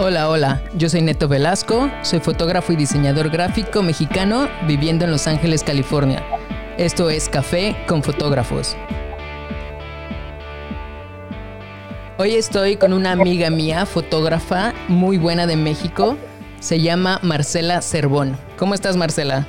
[0.00, 5.28] Hola, hola, yo soy Neto Velasco, soy fotógrafo y diseñador gráfico mexicano viviendo en Los
[5.28, 6.20] Ángeles, California.
[6.76, 8.76] Esto es Café con Fotógrafos.
[12.18, 16.16] Hoy estoy con una amiga mía, fotógrafa muy buena de México.
[16.58, 18.36] Se llama Marcela Cervón.
[18.58, 19.46] ¿Cómo estás, Marcela?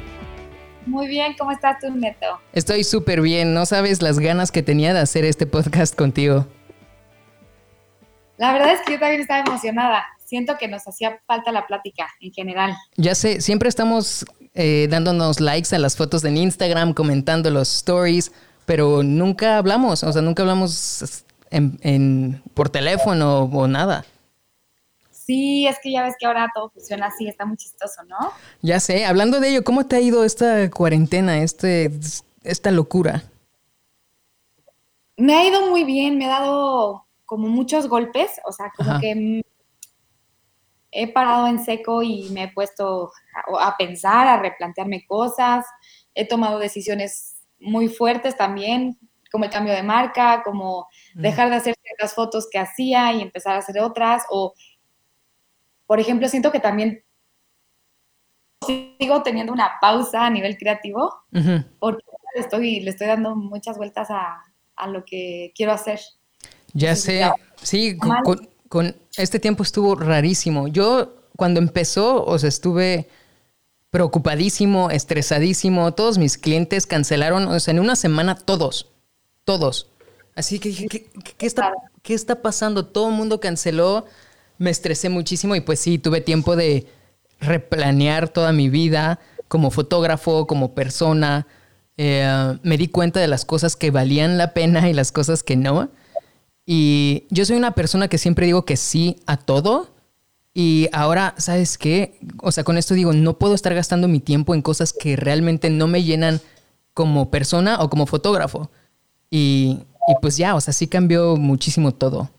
[0.86, 2.40] Muy bien, ¿cómo estás tú, Neto?
[2.54, 3.56] Estoy súper bien.
[3.56, 6.46] No sabes las ganas que tenía de hacer este podcast contigo.
[8.38, 12.08] La verdad es que yo también estaba emocionada siento que nos hacía falta la plática
[12.20, 12.76] en general.
[12.98, 18.32] Ya sé, siempre estamos eh, dándonos likes a las fotos en Instagram, comentando los stories,
[18.66, 24.06] pero nunca hablamos, o sea, nunca hablamos en, por teléfono o nada.
[25.12, 28.18] Sí, es que ya ves que ahora todo funciona así, está muy chistoso, ¿no?
[28.62, 31.92] Ya sé, hablando de ello, ¿cómo te ha ido esta cuarentena, este,
[32.44, 33.24] esta locura?
[35.18, 39.44] Me ha ido muy bien, me ha dado como muchos golpes, o sea, como que
[40.96, 43.12] he parado en seco y me he puesto
[43.60, 45.66] a, pensar, a replantearme cosas,
[46.14, 48.98] he tomado decisiones muy fuertes también,
[49.30, 51.22] como el cambio de marca, como mm.
[51.22, 54.54] dejar de hacer ciertas fotos que hacía y empezar a hacer otras, o,
[55.86, 57.04] por ejemplo, siento que también
[58.66, 61.14] sigo teniendo una pausa a nivel creativo,
[61.80, 62.04] porque
[62.36, 64.42] estoy, le estoy dando muchas vueltas a,
[64.88, 66.00] lo que quiero hacer.
[66.74, 67.30] Ya sé,
[67.62, 68.55] sí, con, con
[69.18, 70.68] este tiempo estuvo rarísimo.
[70.68, 73.08] Yo cuando empezó, o sea, estuve
[73.92, 75.94] preocupadísimo, estresadísimo.
[75.94, 78.92] Todos mis clientes cancelaron, o sea, en una semana todos,
[79.44, 79.88] todos.
[80.36, 81.72] Así que dije, ¿qué, está,
[82.02, 82.86] ¿qué está pasando?
[82.86, 84.06] Todo el mundo canceló.
[84.58, 86.88] Me estresé muchísimo y pues sí, tuve tiempo de
[87.40, 91.48] replanear toda mi vida como fotógrafo, como persona.
[91.98, 95.56] Eh, me di cuenta de las cosas que valían la pena y las cosas que
[95.56, 95.90] no.
[96.66, 99.90] Y yo soy una persona que siempre digo que sí a todo.
[100.54, 102.18] Y ahora, ¿sabes qué?
[102.42, 105.70] O sea, con esto digo, no puedo estar gastando mi tiempo en cosas que realmente
[105.70, 106.42] no me llenan
[106.94, 108.72] como persona o como fotógrafo.
[109.30, 109.84] Y,
[110.22, 112.32] pues ya, o sea, sí cambió muchísimo todo.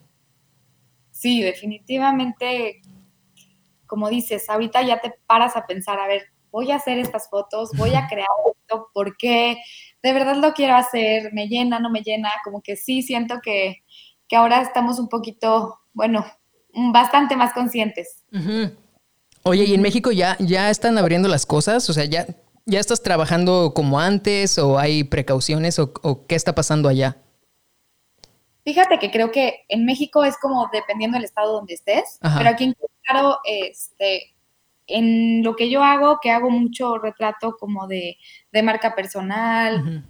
[1.11, 2.81] Sí, definitivamente,
[3.87, 7.71] como dices, ahorita ya te paras a pensar, a ver, voy a hacer estas fotos,
[7.77, 9.59] voy a crear esto, ¿por qué?
[10.03, 13.83] De verdad lo quiero hacer, me llena, no me llena, como que sí siento que
[14.29, 16.27] que ahora estamos un poquito, bueno,
[16.93, 18.25] bastante más conscientes.
[19.43, 21.89] Oye, ¿y en México ya, ya están abriendo las cosas?
[21.89, 22.27] O sea, ¿ya,
[22.67, 27.17] ya estás trabajando como antes o hay precauciones o, qué está pasando allá?
[28.65, 32.65] Fíjate que creo que en México es como dependiendo del estado donde estés, pero aquí
[32.65, 34.35] en claro, este,
[34.89, 38.17] en lo que yo hago, que hago mucho retrato como de,
[38.65, 40.05] marca personal,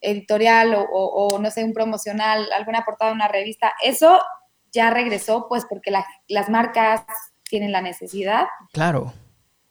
[0.00, 4.20] editorial o, no sé, un promocional, alguna portada de una revista, eso
[4.72, 5.90] ya regresó pues porque
[6.28, 7.02] las marcas
[7.48, 8.46] tienen la necesidad.
[8.72, 9.12] Claro.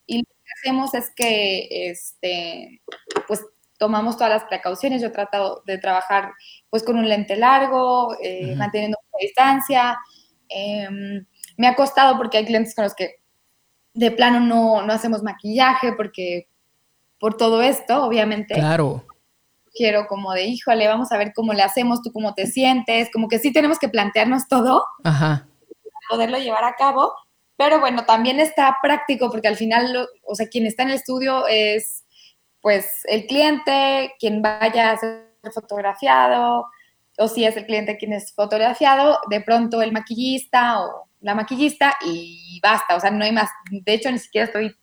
[0.08, 2.82] Y lo que hacemos es que, este,
[3.28, 3.46] pues
[3.78, 5.02] tomamos todas las precauciones.
[5.02, 6.32] Yo he tratado de trabajar
[6.70, 9.98] pues con un lente largo, eh, manteniendo una distancia.
[10.50, 11.26] Em,
[11.58, 13.16] me ha costado porque hay clientes con los que
[13.94, 16.50] de plano no, no hacemos maquillaje porque
[17.20, 18.56] por todo esto, obviamente.
[18.56, 19.06] Claro
[19.76, 23.28] quiero como de, híjole, vamos a ver cómo le hacemos, tú cómo te sientes, como
[23.28, 25.48] que sí tenemos que plantearnos todo Ajá.
[25.68, 27.14] para poderlo llevar a cabo,
[27.58, 31.46] pero bueno, también está práctico porque al final, o sea, quien está en el estudio
[31.48, 32.06] es
[32.62, 36.66] pues el cliente, quien vaya a ser fotografiado,
[37.18, 41.96] o si es el cliente quien es fotografiado, de pronto el maquillista o la maquillista
[42.06, 43.50] y basta, o sea, no hay más.
[43.72, 44.76] De hecho, ni siquiera estoy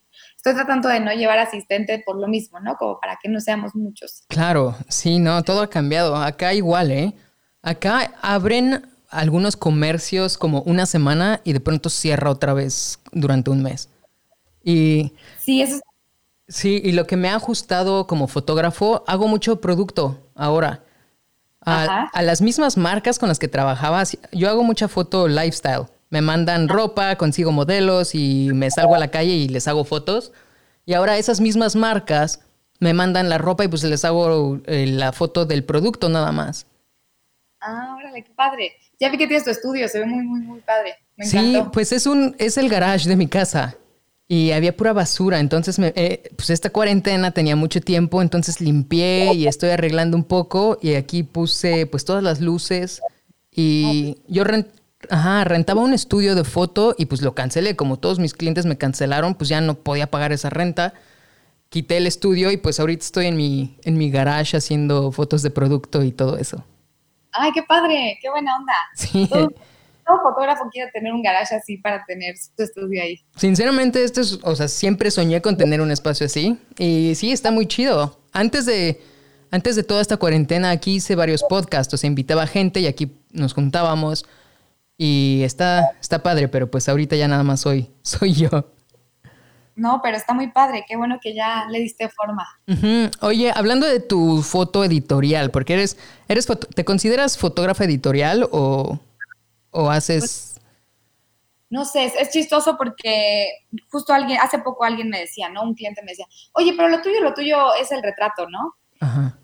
[0.43, 2.77] estoy tratando de no llevar asistente por lo mismo, ¿no?
[2.77, 4.25] Como para que no seamos muchos.
[4.27, 6.17] Claro, sí, no, todo ha cambiado.
[6.17, 7.15] Acá igual, ¿eh?
[7.63, 13.63] Acá abren algunos comercios como una semana y de pronto cierra otra vez durante un
[13.63, 13.89] mes.
[14.65, 15.81] Y sí, eso
[16.49, 20.83] Sí, y lo que me ha ajustado como fotógrafo, hago mucho producto ahora.
[21.65, 24.03] A, a, las mismas marcas con las que trabajaba,
[24.33, 25.87] yo hago mucha foto lifestyle.
[26.13, 30.31] Me mandan ropa, consigo modelos y me salgo a la calle y les hago fotos.
[30.85, 32.41] Y ahora esas mismas marcas
[32.81, 36.67] me mandan la ropa y pues les hago eh, la foto del producto nada más.
[37.63, 38.73] Ah, órale, qué padre.
[39.01, 40.97] Ya vi que tienes tu estudio, se ve muy, muy, muy padre.
[41.17, 43.79] Me sí, pues es un, es el garage de mi casa.
[44.29, 49.33] Y había pura basura, entonces me, eh, pues esta cuarentena tenía mucho tiempo, entonces limpié
[49.33, 53.01] y estoy arreglando un poco y aquí puse pues todas las luces
[53.51, 54.45] y yo
[55.11, 57.77] Ajá, rentaba un estudio de foto y pues lo cancelé.
[57.77, 60.95] Como todos mis clientes me cancelaron, pues ya no podía pagar esa renta.
[61.69, 65.51] Quité el estudio y pues ahorita estoy en mi, en mi garage haciendo fotos de
[65.51, 66.65] producto y todo eso.
[67.33, 68.75] Ay, qué padre, qué buena onda.
[68.95, 69.27] Sí.
[69.27, 69.49] Todo,
[70.07, 73.21] todo fotógrafo quiere tener un garage así para tener su estudio ahí.
[73.37, 76.59] Sinceramente, esto es, o sea, siempre soñé con tener un espacio así.
[76.79, 78.21] Y sí, está muy chido.
[78.33, 79.01] Antes de,
[79.51, 81.95] antes de toda esta cuarentena, aquí hice varios podcasts.
[81.95, 84.27] O sea, invitaba gente y aquí nos juntábamos.
[85.05, 88.49] Y está, está padre, pero pues ahorita ya nada más soy, soy yo.
[89.75, 92.47] No, pero está muy padre, qué bueno que ya le diste forma.
[93.21, 99.01] Oye, hablando de tu foto editorial, porque eres, eres ¿te consideras fotógrafa editorial o,
[99.91, 100.21] haces...?
[100.21, 100.49] Pues,
[101.69, 103.49] no sé, es, chistoso porque
[103.91, 105.65] justo alguien, hace poco alguien me decía, ¿no?
[105.65, 108.77] Un cliente me decía, oye, pero lo tuyo, lo tuyo es el retrato, ¿no?
[109.01, 109.37] Ajá.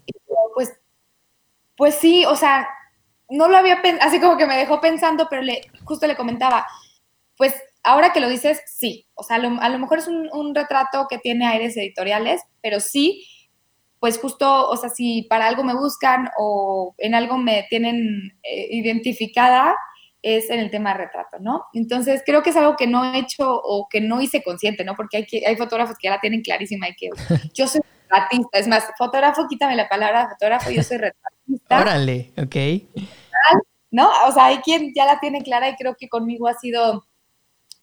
[0.54, 0.72] pues,
[1.74, 2.68] pues sí, o sea,
[3.30, 6.66] no lo había pensado, así como que me dejó pensando, pero le, justo le comentaba,
[7.36, 9.06] pues ahora que lo dices, sí.
[9.14, 13.26] O sea, a lo, mejor es un, retrato que tiene aires editoriales, pero sí,
[14.00, 18.68] pues justo, o sea, si para algo me buscan o en algo me tienen eh,
[18.70, 19.74] identificada,
[20.20, 21.64] es en el tema de retrato, ¿no?
[21.72, 24.96] Entonces, creo que es algo que no he hecho o que no hice consciente, ¿no?
[24.96, 27.10] Porque hay, hay fotógrafos que ya la tienen clarísima y que
[27.54, 28.58] yo soy retratista.
[28.58, 31.80] Es más, fotógrafo, quítame la palabra fotógrafo, yo soy retratista.
[31.80, 32.56] Órale, ok.
[33.90, 34.10] ¿No?
[34.26, 37.08] O sea, hay quien ya la tiene clara y creo que conmigo ha sido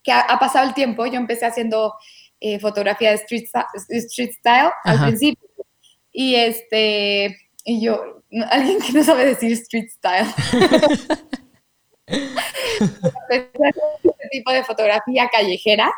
[0.06, 1.95] que ha, pasado el tiempo, yo empecé haciendo
[2.39, 3.45] eh, fotografía de street,
[3.89, 5.50] street style al principio.
[6.12, 8.21] Y este, y yo,
[8.51, 10.28] alguien que no sabe decir street style.
[12.06, 13.50] este
[14.31, 15.92] tipo de fotografía callejera.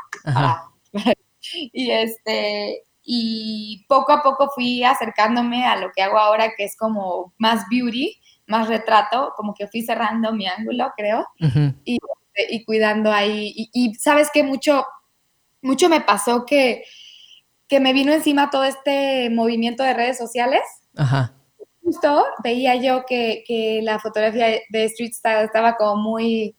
[1.52, 6.76] y este, y poco a poco fui acercándome a lo que hago ahora, que es
[6.76, 11.26] como más beauty, más retrato, como que fui cerrando mi ángulo, creo.
[11.86, 12.00] Y
[12.38, 13.54] este, y cuidando ahí.
[13.56, 14.86] Y, sabes que mucho,
[15.62, 16.84] mucho me pasó que,
[17.70, 20.62] que me vino encima todo este movimiento de redes sociales.
[20.98, 21.34] Ajá.
[21.82, 26.58] Justo veía yo que, que la fotografía de Street Style estaba como muy,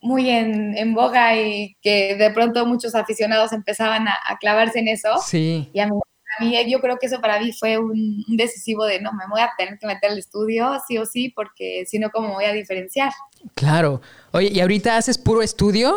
[0.00, 5.08] muy en, en, boga y que de pronto muchos aficionados empezaban a, clavarse en eso.
[5.24, 5.68] Sí.
[5.72, 6.00] Y a mí,
[6.38, 9.26] a mí, yo creo que eso para mí fue un, un, decisivo de no, me
[9.28, 12.44] voy a tener que meter al estudio, sí o sí, porque si no, ¿cómo voy
[12.44, 13.12] a diferenciar?
[13.54, 14.00] Claro.
[14.32, 15.96] Oye, ¿y ahorita haces puro estudio?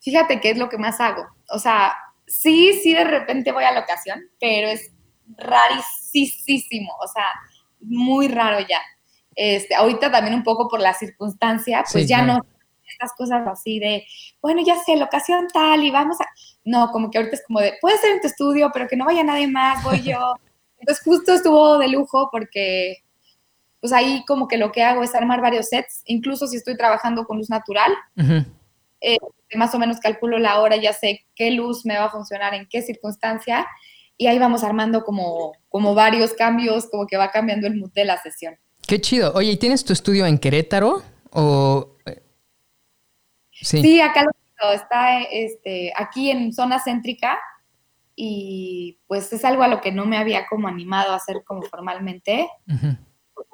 [0.00, 1.26] Fíjate qué es lo que más hago.
[1.50, 1.94] O sea,
[2.26, 4.92] sí, sí, de repente voy a la ocasión, pero es
[5.36, 7.26] rarísimo, o sea,
[7.80, 8.80] muy raro ya.
[9.36, 12.40] Este, ahorita también un poco por la circunstancia, pues ya no
[12.88, 14.06] estas cosas así de,
[14.40, 16.26] bueno, ya sé, locación tal y vamos a...
[16.64, 19.04] No, como que ahorita es como de, puede ser en tu estudio, pero que no
[19.04, 20.34] vaya nadie más, voy yo.
[20.78, 23.02] Entonces justo estuvo de lujo porque
[23.80, 27.24] pues ahí como que lo que hago es armar varios sets, incluso si estoy trabajando
[27.24, 27.92] con luz natural,
[29.00, 29.18] eh,
[29.54, 32.66] más o menos calculo la hora, ya sé qué luz me va a funcionar en
[32.68, 33.66] qué circunstancia,
[34.16, 38.06] y ahí vamos armando como, como varios cambios, como que va cambiando el mood de
[38.06, 38.56] la sesión.
[38.86, 39.32] Qué chido.
[39.34, 41.02] Oye, ¿y tienes tu estudio en Querétaro?
[41.30, 41.96] O...
[42.06, 42.22] Eh,
[43.52, 43.82] sí.
[43.82, 47.38] sí, acá lo está este, aquí en zona céntrica
[48.14, 51.62] y pues es algo a lo que no me había como animado a hacer como
[51.62, 52.48] formalmente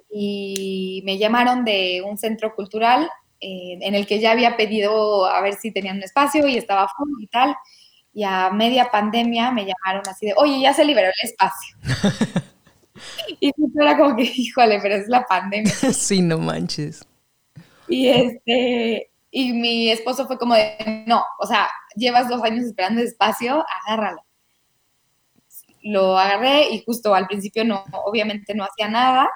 [0.09, 5.41] y me llamaron de un centro cultural eh, en el que ya había pedido a
[5.41, 7.57] ver si tenían un espacio y estaba full y tal.
[8.15, 11.77] Y a media pandemia me llamaron así de, oye, ya se liberó el espacio.
[13.43, 15.73] y era como que, híjole, pero es la pandemia.
[15.93, 17.05] sí, no manches.
[17.89, 23.03] Y este, y mi esposo fue como de, no, o sea, llevas dos años esperando
[23.03, 24.23] espacio, agárralo.
[25.83, 29.29] Lo agarré y justo al principio no, obviamente no hacía nada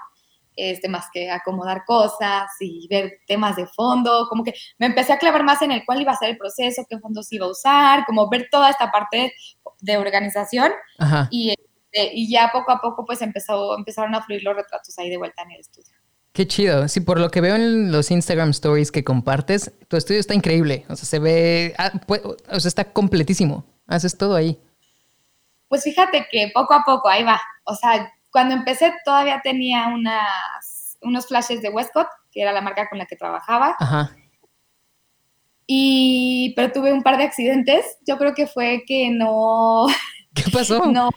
[0.55, 5.19] este, más que acomodar cosas y ver temas de fondo, como que me empecé a
[5.19, 8.07] clavar más en el cuál iba a ser el proceso, qué fondos iba a usar,
[8.07, 9.35] como ver toda esta parte
[9.81, 10.73] de organización
[11.31, 11.55] y,
[11.93, 15.17] este, y ya poco a poco pues empezó, empezaron a fluir los retratos ahí de
[15.17, 15.95] vuelta en el estudio.
[16.33, 16.87] Qué chido.
[16.89, 20.85] Sí, por lo que veo en los Instagram stories que compartes, tu estudio está increíble.
[20.89, 23.65] O sea, se ve, ah, pues, o sea, está completísimo.
[23.87, 24.61] Haces todo ahí.
[25.69, 27.41] Pues fíjate que poco a poco, ahí va.
[27.65, 32.87] O sea, cuando empecé todavía tenía unas, unos flashes de Westcott, que era la marca
[32.89, 33.75] con la que trabajaba.
[33.79, 34.15] Ajá.
[35.67, 37.97] Y, pero tuve un par de accidentes.
[38.07, 39.87] Yo creo que fue que no...
[40.35, 40.85] ¿Qué pasó?
[40.93, 41.11] No,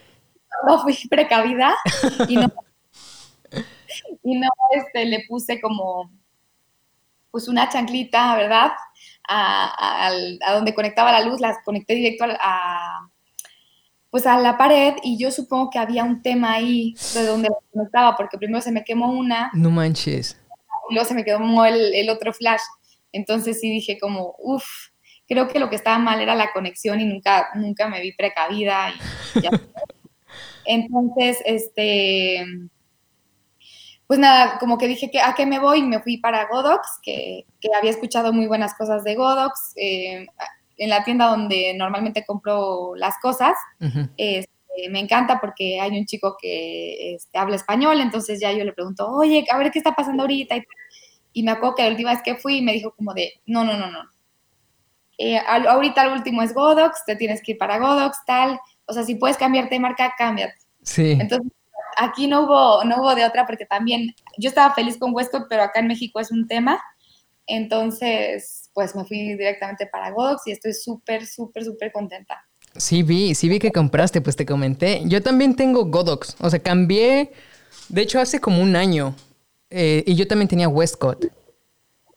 [0.68, 1.76] no fui precavida
[2.28, 2.52] y no,
[4.24, 6.12] y no este, le puse como
[7.32, 8.72] pues una chanclita, ¿verdad?
[9.28, 13.08] A, a, donde conectaba la luz, las conecté directo a,
[14.10, 17.84] pues a la pared y yo supongo que había un tema ahí de donde no
[17.84, 19.52] estaba, porque primero se me quemó una.
[19.54, 20.40] No manches.
[20.90, 22.62] Y luego se me quemó el, el otro flash.
[23.12, 24.66] Entonces sí dije como, uff,
[25.28, 28.90] creo que lo que estaba mal era la conexión y nunca, nunca me vi precavida.
[29.36, 29.40] Y
[30.72, 32.46] Entonces, este,
[34.06, 37.48] pues nada, como que dije que a qué me voy, me fui para Godox, que,
[37.60, 40.28] que había escuchado muy buenas cosas de Godox, eh,
[40.78, 43.56] en la tienda donde normalmente compro las cosas.
[44.16, 44.50] este,
[44.92, 49.10] me encanta porque hay un chico que este, habla español, entonces ya yo le pregunto,
[49.10, 50.56] oye, a ver qué está pasando ahorita.
[50.56, 50.64] Y,
[51.34, 53.76] y me acuerdo que la última vez que fui me dijo como de, no, no,
[53.76, 54.04] no, no.
[55.18, 58.60] Eh, ahorita el último es Godox, te tienes que ir para Godox, tal.
[58.90, 60.56] O sea, si puedes cambiarte de marca, cámbiate.
[60.84, 61.18] Sí.
[61.20, 61.52] Entonces,
[61.98, 65.64] aquí no hubo, no hubo de otra porque también yo estaba feliz con Westcott, pero
[65.64, 66.82] acá en México es un tema.
[67.46, 72.36] Entonces, pues me fui directamente para Godox y estoy súper, súper, súper contenta.
[72.76, 75.02] Sí, vi, sí vi que compraste, pues te comenté.
[75.06, 77.32] Yo también tengo Godox, o sea, cambié,
[77.90, 79.16] de hecho, hace como un año.
[79.72, 81.26] Eh, y yo también tenía Westcott.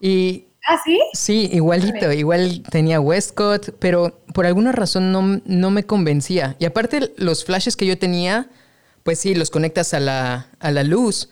[0.01, 1.01] Y ¿Ah, sí?
[1.13, 6.57] Sí, igualito, igual tenía Westcott, pero por alguna razón no, no, me convencía.
[6.61, 8.49] Y aparte, los flashes que yo tenía,
[9.03, 11.31] pues sí, los conectas a la, a la luz,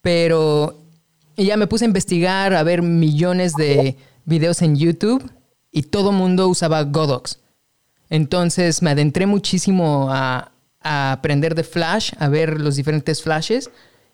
[0.00, 0.78] pero
[1.36, 5.30] ya me puse a investigar, a ver millones de videos en YouTube
[5.70, 7.40] y todo mundo usaba Godox.
[8.08, 13.70] Entonces me adentré muchísimo a, a aprender de Flash, a ver los diferentes flashes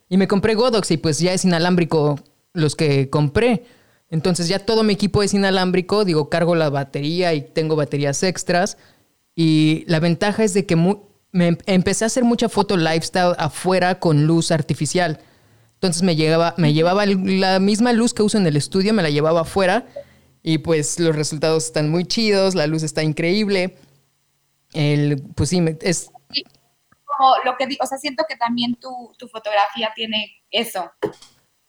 [0.08, 2.18] y me compré Godox y pues ya es inalámbrico
[2.52, 3.64] los que compré.
[4.10, 8.78] Entonces ya todo mi equipo es inalámbrico, digo, cargo la batería y tengo baterías extras.
[9.34, 14.26] Y la ventaja es de que me empecé a hacer mucha foto lifestyle afuera con
[14.26, 15.20] luz artificial.
[15.74, 19.10] Entonces me llevaba, me llevaba la misma luz que uso en el estudio, me la
[19.10, 19.86] llevaba afuera
[20.42, 23.76] y pues los resultados están muy chidos, la luz está increíble.
[24.72, 26.10] El, pues sí, es...
[27.04, 30.90] Como lo que o sea, siento que también tu, tu fotografía tiene eso,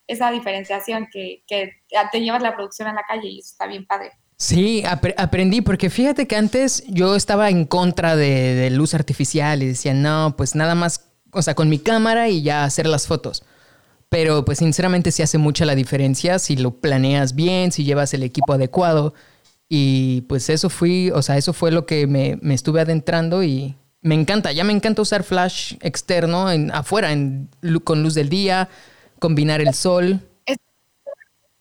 [0.09, 1.71] esa diferenciación que, que,
[2.11, 4.11] te llevas la producción a la calle y eso está bien padre.
[4.37, 9.67] Sí, aprendí, porque fíjate que antes yo estaba en contra de, de, luz artificial y
[9.67, 13.43] decía, no, pues nada más, o sea, con mi cámara y ya hacer las fotos.
[14.09, 18.23] Pero pues sinceramente sí hace mucha la diferencia si lo planeas bien, si llevas el
[18.23, 19.13] equipo adecuado.
[19.67, 23.75] Y pues eso fui, o sea, eso fue lo que me, me estuve adentrando y
[24.01, 27.49] me encanta, ya me encanta usar flash externo en, afuera, en,
[27.83, 28.69] con luz del día,
[29.19, 30.21] combinar el sol.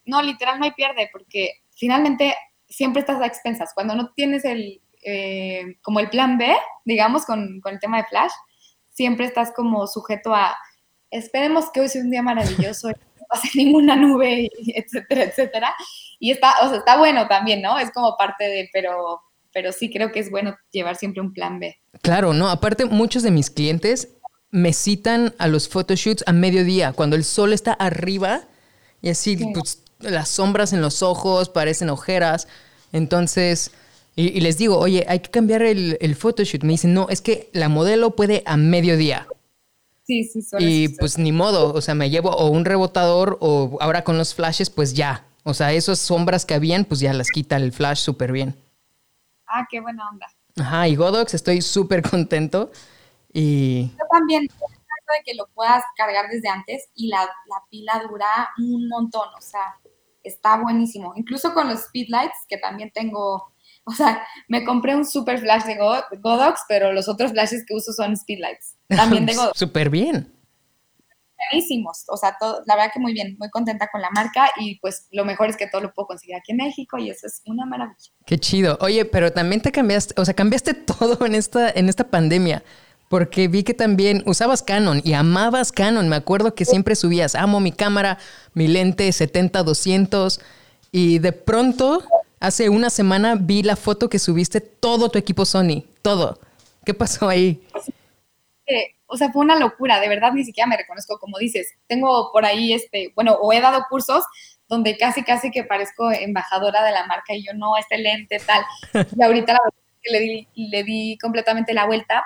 [0.05, 2.35] no, literal no hay pierde, porque finalmente
[2.67, 3.73] siempre estás a expensas.
[3.73, 8.05] Cuando no tienes el, eh, como el plan B, digamos, con, con, el tema de
[8.05, 8.31] Flash,
[8.89, 10.57] siempre estás como sujeto a,
[11.11, 15.75] esperemos que hoy sea un día maravilloso, no pase ninguna nube, etcétera, etcétera.
[16.19, 17.79] Y está, o sea, está bueno también, ¿no?
[17.79, 19.21] Es como parte de, pero,
[19.53, 21.77] pero sí creo que es bueno llevar siempre un plan B.
[22.01, 24.18] Claro, no, aparte muchos de mis clientes
[24.51, 28.41] me citan a los photoshoots a mediodía, cuando el sol está arriba
[29.01, 32.47] y así pues, las sombras en los ojos parecen ojeras.
[32.91, 33.71] Entonces,
[34.15, 36.63] y, les digo, oye, hay que cambiar el, el, photoshoot.
[36.63, 39.27] Me dicen, no, es que la modelo puede a mediodía.
[40.05, 44.03] Sí, sí, Y pues ni modo, o sea, me llevo o un rebotador o ahora
[44.03, 45.23] con los flashes, pues ya.
[45.43, 48.55] O sea, esas sombras que habían, pues ya las quita el flash súper bien.
[49.47, 50.27] Ah, qué buena onda.
[50.57, 52.71] Ajá, y Godox estoy súper contento.
[53.33, 53.89] Y...
[53.89, 54.47] Yo también,
[55.17, 59.41] de que lo puedas cargar desde antes y la, la, pila dura un montón, o
[59.41, 59.75] sea,
[60.23, 61.13] está buenísimo.
[61.15, 63.53] Incluso con los speedlights, que también tengo,
[63.85, 67.93] o sea, me compré un super flash de Godox, pero los otros flashes que uso
[67.93, 69.57] son speedlights, también de Godox.
[69.57, 70.35] Súper bien.
[71.51, 74.77] Buenísimos, o sea, todo, la verdad que muy bien, muy contenta con la marca y
[74.81, 77.41] pues lo mejor es que todo lo puedo conseguir aquí en México y eso es
[77.45, 78.11] una maravilla.
[78.25, 78.77] Qué chido.
[78.81, 82.61] Oye, pero también te cambiaste, o sea, cambiaste todo en esta, en esta pandemia.
[83.09, 86.07] Porque vi que también usabas Canon y amabas Canon.
[86.07, 88.19] Me acuerdo que siempre subías, amo mi cámara,
[88.53, 90.39] mi lente 70-200.
[90.91, 92.03] Y de pronto,
[92.39, 95.85] hace una semana, vi la foto que subiste todo tu equipo Sony.
[96.03, 96.39] Todo.
[96.85, 97.61] ¿Qué pasó ahí?
[99.07, 99.99] o sea, fue una locura.
[99.99, 101.73] De verdad, ni siquiera me reconozco, como dices.
[101.87, 104.23] Tengo por ahí, este, bueno, o he dado cursos
[104.67, 108.63] donde casi, casi que parezco embajadora de la marca y yo no, este lente, tal.
[109.17, 112.23] Y ahorita la verdad le di, le di completamente la vuelta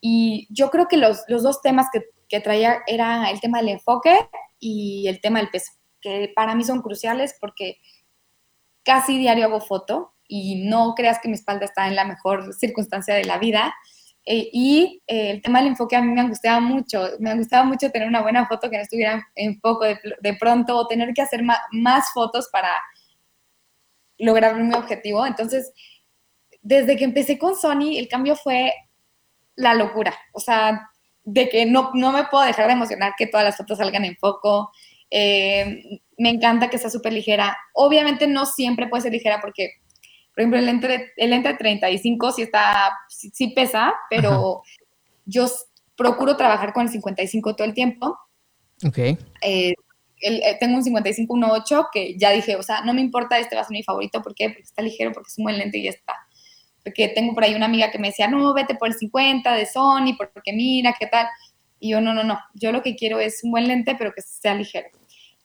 [0.00, 3.70] y yo creo que los, los dos temas que, que, traía era el tema del
[3.70, 4.28] enfoque
[4.58, 7.78] y el tema del peso, que para mí son cruciales porque
[8.84, 13.14] casi diario hago foto y no creas que mi espalda está en la mejor circunstancia
[13.14, 13.74] de la vida.
[14.24, 17.90] Eh, y eh, el tema del enfoque a mí me gustaba mucho, me gustaba mucho
[17.90, 21.22] tener una buena foto que no estuviera en foco de, de pronto o tener que
[21.22, 22.70] hacer más, más fotos para
[24.18, 25.24] lograr mi objetivo.
[25.24, 25.72] Entonces,
[26.60, 28.72] desde que empecé con Sony, el cambio fue
[29.58, 30.90] la locura, o sea,
[31.24, 34.16] de que no, no me puedo dejar de emocionar que todas las fotos salgan en
[34.16, 34.70] foco.
[35.10, 37.56] Eh, me encanta que sea súper ligera.
[37.74, 39.72] Obviamente no siempre puede ser ligera porque,
[40.32, 44.62] por ejemplo, el lente, el lente 35 sí está, sí, pesa, pero
[45.26, 45.46] yo
[45.96, 48.16] procuro trabajar con el 55 todo el tiempo.
[48.86, 48.98] Ok.
[48.98, 49.74] Eh,
[50.20, 53.64] eh, tengo un 5518 que ya dije, o sea, no me importa, este va a
[53.64, 54.22] ser mi favorito.
[54.22, 54.50] ¿Por qué?
[54.50, 56.14] Porque está ligero, porque es un buen lente y ya está.
[56.84, 59.66] Porque tengo por ahí una amiga que me decía, no, vete por el 50 de
[59.66, 61.26] Sony, porque mira, ¿qué tal?
[61.80, 64.22] Y yo, no, no, no, yo lo que quiero es un buen lente, pero que
[64.22, 64.88] sea ligero.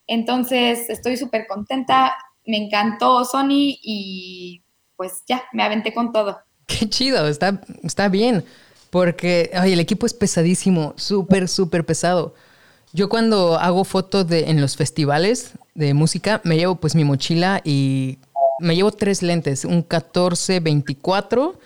[0.07, 4.63] Entonces, estoy súper contenta, me encantó Sony y
[4.95, 6.39] pues ya, me aventé con todo.
[6.67, 8.43] Qué chido, está, está bien,
[8.89, 12.35] porque ay, el equipo es pesadísimo, súper, súper pesado.
[12.93, 17.59] Yo cuando hago fotos de, en los festivales de música, me llevo pues mi mochila
[17.63, 18.19] y
[18.59, 21.57] me llevo tres lentes, un 14-24,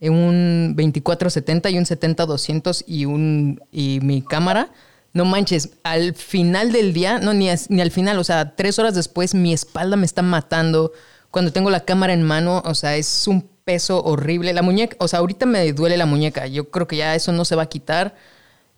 [0.00, 4.70] un 24-70 y un 70-200 y, un, y mi cámara.
[5.12, 8.94] No manches, al final del día, no, ni, ni al final, o sea, tres horas
[8.94, 10.92] después mi espalda me está matando.
[11.30, 14.52] Cuando tengo la cámara en mano, o sea, es un peso horrible.
[14.52, 16.46] La muñeca, o sea, ahorita me duele la muñeca.
[16.46, 18.14] Yo creo que ya eso no se va a quitar.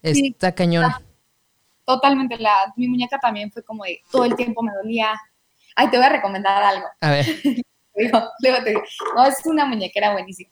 [0.03, 0.85] Está cañón
[1.89, 5.19] totalmente, la, mi muñeca también fue como de todo el tiempo me dolía.
[5.81, 6.87] Ay, te voy a recomendar algo.
[7.01, 7.27] A ver.
[9.17, 10.51] No, es una muñequera buenísima.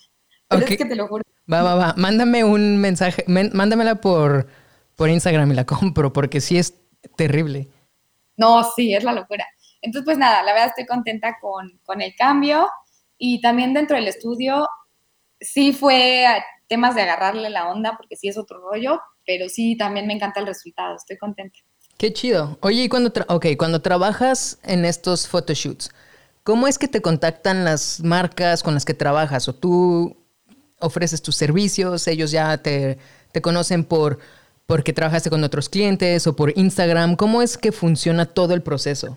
[0.48, 1.22] Pero es que te lo juro.
[1.52, 1.94] Va, va, va.
[1.96, 4.48] Mándame un mensaje, mándamela por,
[4.96, 6.74] por Instagram y la compro, porque sí es
[7.16, 7.68] terrible.
[8.36, 9.46] No, sí, es la locura.
[9.80, 12.68] Entonces, pues nada, la verdad estoy contenta con, con el cambio
[13.16, 14.66] y también dentro del estudio
[15.40, 16.26] sí fue
[16.66, 20.40] temas de agarrarle la onda, porque sí es otro rollo, pero sí, también me encanta
[20.40, 21.60] el resultado, estoy contenta.
[21.98, 22.58] Qué chido.
[22.60, 25.90] Oye, y cuando, okay, cuando trabajas en estos photoshoots,
[26.42, 29.48] ¿cómo es que te contactan las marcas con las que trabajas?
[29.48, 30.16] ¿O tú
[30.78, 32.98] ofreces tus servicios, ellos ya te,
[33.32, 34.18] te conocen por
[34.66, 37.16] porque trabajaste con otros clientes o por Instagram?
[37.16, 39.16] ¿Cómo es que funciona todo el proceso?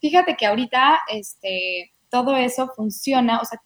[0.00, 3.62] Fíjate que ahorita este, todo eso funciona, o sea,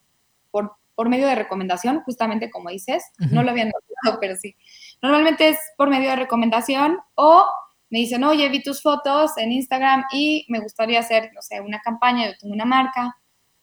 [0.50, 4.54] por, por medio de recomendación, justamente como dices, no lo había notado, pero sí.
[5.02, 7.47] Normalmente es por medio de recomendación o
[7.90, 11.80] me dicen, oye, vi tus fotos en Instagram y me gustaría hacer, no sé, una
[11.80, 13.16] campaña, yo tengo una marca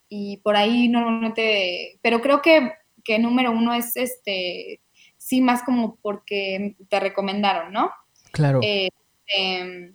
[0.10, 4.82] y por ahí normalmente, pero creo que, que número uno es este,
[5.18, 7.90] sí, más como porque te recomendaron, ¿no?
[8.32, 8.60] Claro.
[8.62, 8.90] Eh,
[9.28, 9.94] em,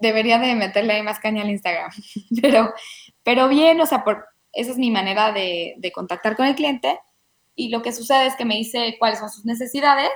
[0.00, 1.90] debería de meterle ahí más caña al Instagram,
[2.42, 2.72] pero,
[3.22, 6.98] pero bien, o sea, por, esa es mi manera de, de contactar con el cliente
[7.54, 10.10] y lo que sucede es que me dice cuáles son sus necesidades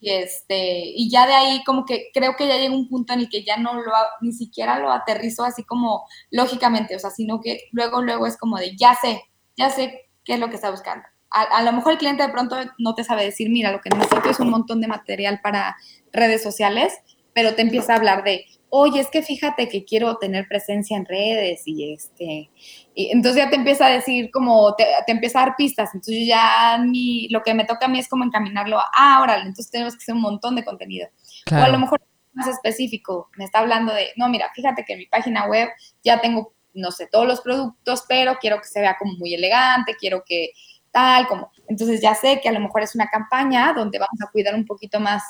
[0.00, 3.20] y este y ya de ahí como que creo que ya llega un punto en
[3.20, 7.40] el que ya no lo ni siquiera lo aterrizo así como lógicamente, o sea, sino
[7.40, 9.22] que luego luego es como de ya sé,
[9.56, 11.04] ya sé qué es lo que está buscando.
[11.30, 13.90] A, a, lo mejor el cliente de pronto no te sabe decir, mira, lo que
[13.90, 15.76] necesito es un montón de material para
[16.10, 16.94] redes sociales,
[17.34, 21.06] pero te empieza a hablar de, oye, es que fíjate que quiero tener presencia en
[21.06, 22.50] redes y este,
[22.94, 26.78] y entonces ya te empieza a decir como, te, empieza a dar pistas, entonces ya
[26.84, 29.94] mi, lo que me toca a mí es como encaminarlo a, ah, órale, entonces tenemos
[29.94, 31.08] que hacer un montón de contenido.
[31.50, 32.00] O a lo mejor
[32.34, 35.68] más específico, me está hablando de, no, mira, fíjate que en mi página web
[36.04, 39.96] ya tengo, no sé, todos los productos, pero quiero que se vea como muy elegante,
[39.98, 40.50] quiero que
[40.90, 44.30] tal, como, entonces ya sé que a lo mejor es una campaña donde vamos a
[44.30, 45.22] cuidar un poquito más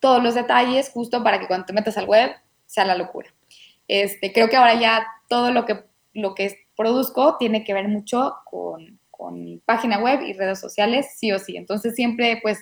[0.00, 2.32] todos los detalles justo para que cuando te metas al web
[2.66, 3.28] sea la locura.
[3.86, 5.84] Este, creo que ahora ya todo lo que,
[6.14, 11.32] lo que produzco tiene que ver mucho con, con página web y redes sociales, sí
[11.32, 11.56] o sí.
[11.56, 12.58] Entonces siempre, pues,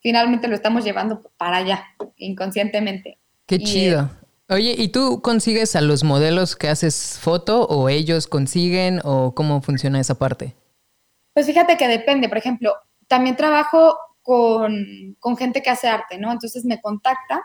[0.00, 1.84] finalmente lo estamos llevando para allá,
[2.16, 3.18] inconscientemente.
[3.46, 4.10] Qué chido.
[4.48, 9.60] Oye, ¿y tú consigues a los modelos que haces foto o ellos consiguen o cómo
[9.60, 10.54] funciona esa parte?
[11.34, 12.28] Pues fíjate que depende.
[12.28, 12.74] Por ejemplo,
[13.08, 16.32] también trabajo con, gente que hace arte, ¿no?
[16.32, 17.42] Entonces me contacta,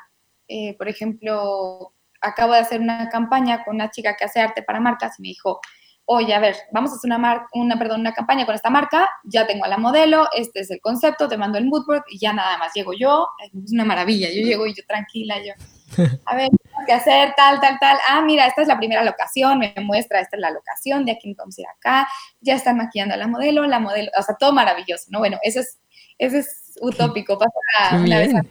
[0.47, 4.79] eh, por ejemplo, acabo de hacer una campaña con una chica que hace arte para
[4.79, 5.61] marcas y me dijo,
[6.05, 9.45] oye, a ver, vamos a hacer una, una, perdón, una campaña con esta marca, ya
[9.45, 12.57] tengo a la modelo, este es el concepto, te mando el moodboard y ya nada
[12.57, 15.53] más llego yo, es una maravilla, yo llego y yo tranquila, yo,
[16.25, 16.49] a ver,
[16.85, 17.33] ¿qué hacer?
[17.37, 20.49] Tal, tal, tal, ah, mira, esta es la primera locación, me muestra, esta es la
[20.49, 22.07] locación, de aquí nos vamos a ir acá,
[22.41, 25.19] ya están maquillando a la modelo, la modelo, o sea, todo maravilloso, ¿no?
[25.19, 25.79] Bueno, eso es,
[26.21, 28.33] eso es utópico, pasa una vez.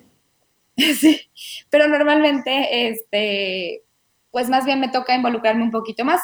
[0.76, 1.20] Sí,
[1.68, 3.82] pero normalmente, este,
[4.30, 6.22] pues más bien me toca involucrarme un poquito más,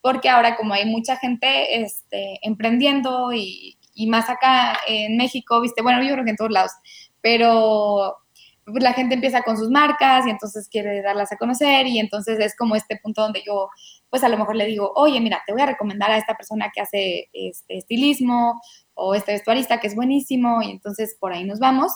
[0.00, 5.82] porque ahora como hay mucha gente este, emprendiendo y, y más acá en México, viste,
[5.82, 6.72] bueno, yo creo que en todos lados,
[7.20, 8.16] pero
[8.64, 12.38] pues la gente empieza con sus marcas y entonces quiere darlas a conocer y entonces
[12.40, 13.68] es como este punto donde yo
[14.08, 16.70] pues a lo mejor le digo, oye, mira, te voy a recomendar a esta persona
[16.74, 18.60] que hace este estilismo
[18.94, 21.92] o este vestuarista que es buenísimo y entonces por ahí nos vamos.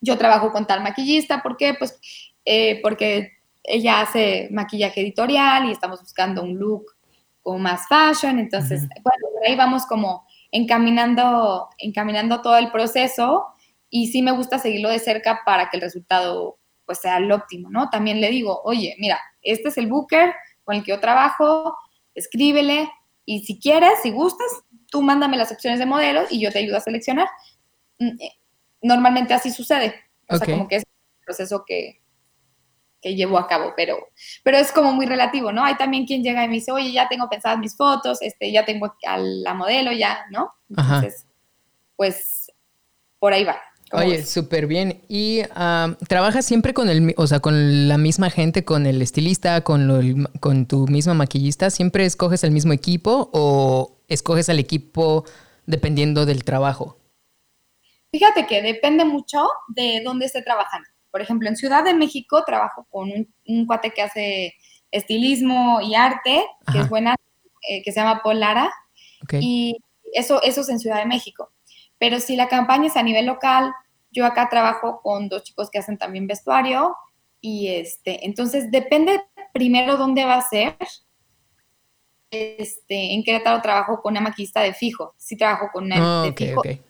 [0.00, 1.74] Yo trabajo con tal maquillista, ¿por qué?
[1.74, 1.98] Pues
[2.44, 3.32] eh, porque
[3.64, 6.86] ella hace maquillaje editorial y estamos buscando un look
[7.42, 13.46] como más fashion, entonces, bueno, por ahí vamos como encaminando, encaminando todo el proceso
[13.90, 17.68] y sí me gusta seguirlo de cerca para que el resultado pues sea el óptimo,
[17.70, 17.90] ¿no?
[17.90, 21.76] También le digo, oye, mira, este es el booker con el que yo trabajo,
[22.14, 22.90] escríbele
[23.26, 24.48] y si quieres, si gustas,
[24.90, 27.28] tú mándame las opciones de modelo y yo te ayudo a seleccionar.
[27.98, 28.32] Mm, eh,
[28.82, 29.94] normalmente así sucede.
[30.28, 32.00] O sea, como que es el proceso que,
[33.00, 33.96] que llevo a cabo, pero,
[34.44, 35.64] pero es como muy relativo, ¿no?
[35.64, 38.64] Hay también quien llega y me dice, oye, ya tengo pensadas mis fotos, este, ya
[38.64, 40.52] tengo a la modelo, ya, ¿no?
[40.68, 41.26] Entonces,
[41.96, 42.52] pues,
[43.18, 43.60] por ahí va.
[43.92, 45.00] Oye, súper bien.
[45.08, 45.42] ¿Y
[46.08, 50.66] trabajas siempre con el, o sea, con la misma gente, con el estilista, con, con
[50.66, 51.70] tu misma maquillista?
[51.70, 55.24] ¿Siempre escoges el mismo equipo o escoges al equipo
[55.66, 56.98] dependiendo del trabajo?
[58.10, 60.88] Fíjate que depende mucho de dónde esté trabajando.
[61.10, 63.10] Por ejemplo, en Ciudad de México trabajo con
[63.46, 64.54] un, cuate que hace
[64.90, 67.14] estilismo y arte, que es buena,
[67.68, 68.72] eh, que se llama Paul Lara.
[69.40, 69.76] Y
[70.12, 71.50] eso, eso es en Ciudad de México.
[71.98, 73.72] Pero si la campaña es a nivel local,
[74.10, 76.96] yo acá trabajo con dos chicos que hacen también vestuario.
[77.40, 79.20] Y este, entonces depende
[79.52, 80.76] primero dónde va a ser.
[82.30, 85.14] Este, en Querétaro trabajo con una maquista de fijo.
[85.16, 86.60] Sí trabajo con una de fijo.
[86.60, 86.82] Okay.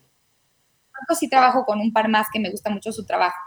[1.19, 3.39] Sí trabajo con un par más que me gusta mucho su trabajo.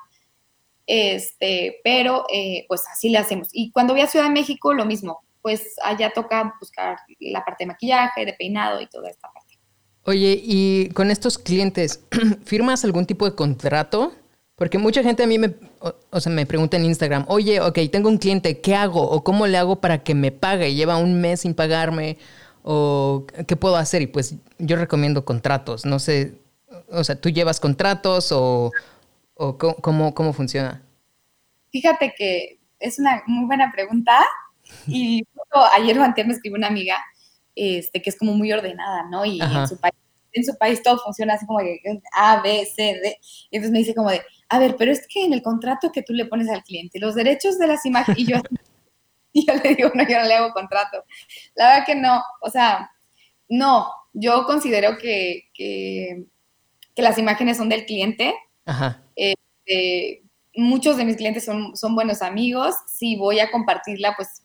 [0.88, 3.50] Este, pero eh, pues así le hacemos.
[3.52, 5.22] Y cuando voy a Ciudad de México, lo mismo.
[5.42, 9.58] Pues allá toca buscar la parte de maquillaje, de peinado y toda esta parte.
[10.04, 12.04] Oye, y con estos clientes,
[12.46, 14.14] ¿firmas algún tipo de contrato?
[14.62, 15.56] Porque mucha gente a mí me,
[16.12, 19.02] o, sea, me pregunta en Instagram, oye, ok, tengo un cliente, ¿qué hago?
[19.02, 20.76] ¿O cómo le hago para que me pague?
[20.76, 22.20] Lleva un mes sin pagarme.
[22.62, 24.04] ¿O qué puedo hacer?
[24.04, 25.84] Y pues yo recomiendo contratos.
[25.84, 26.36] No sé,
[26.92, 28.72] o sea, ¿tú llevas contratos o,
[29.34, 30.84] o cómo, cómo funciona?
[31.72, 34.20] Fíjate que es una muy buena pregunta.
[34.86, 35.26] Y
[35.76, 36.98] ayer o antes me escribió una amiga
[37.56, 39.26] este, que es como muy ordenada, ¿no?
[39.26, 39.96] Y en su, país,
[40.34, 41.80] en su país todo funciona así como que
[42.14, 43.18] A, B, C, D.
[43.50, 46.04] Y entonces me dice como de, a ver, pero es que en el contrato que
[46.04, 48.38] tú le pones al cliente, los derechos de las imágenes, y yo,
[49.34, 51.04] y yo le digo, no, yo no le hago contrato.
[51.56, 52.92] La verdad que no, o sea,
[53.50, 56.26] no, yo considero que, que,
[56.96, 58.36] las imágenes son del cliente.
[58.66, 59.04] Ajá.
[59.16, 60.22] Este,
[60.56, 62.76] muchos de mis clientes son, son buenos amigos.
[62.88, 64.44] Si voy a compartirla, pues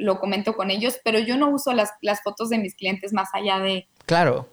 [0.00, 1.92] lo comento con ellos, pero yo no uso las,
[2.24, 3.86] fotos de mis clientes más allá de...
[4.06, 4.48] Claro.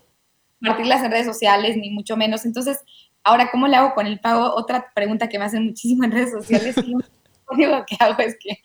[0.59, 2.45] Compartirlas en redes sociales, ni mucho menos.
[2.45, 2.79] Entonces,
[3.23, 4.53] ahora, ¿cómo le hago con el pago?
[4.55, 6.75] Otra pregunta que me hacen muchísimo en redes sociales.
[6.77, 6.99] lo
[7.51, 8.59] único que hago es que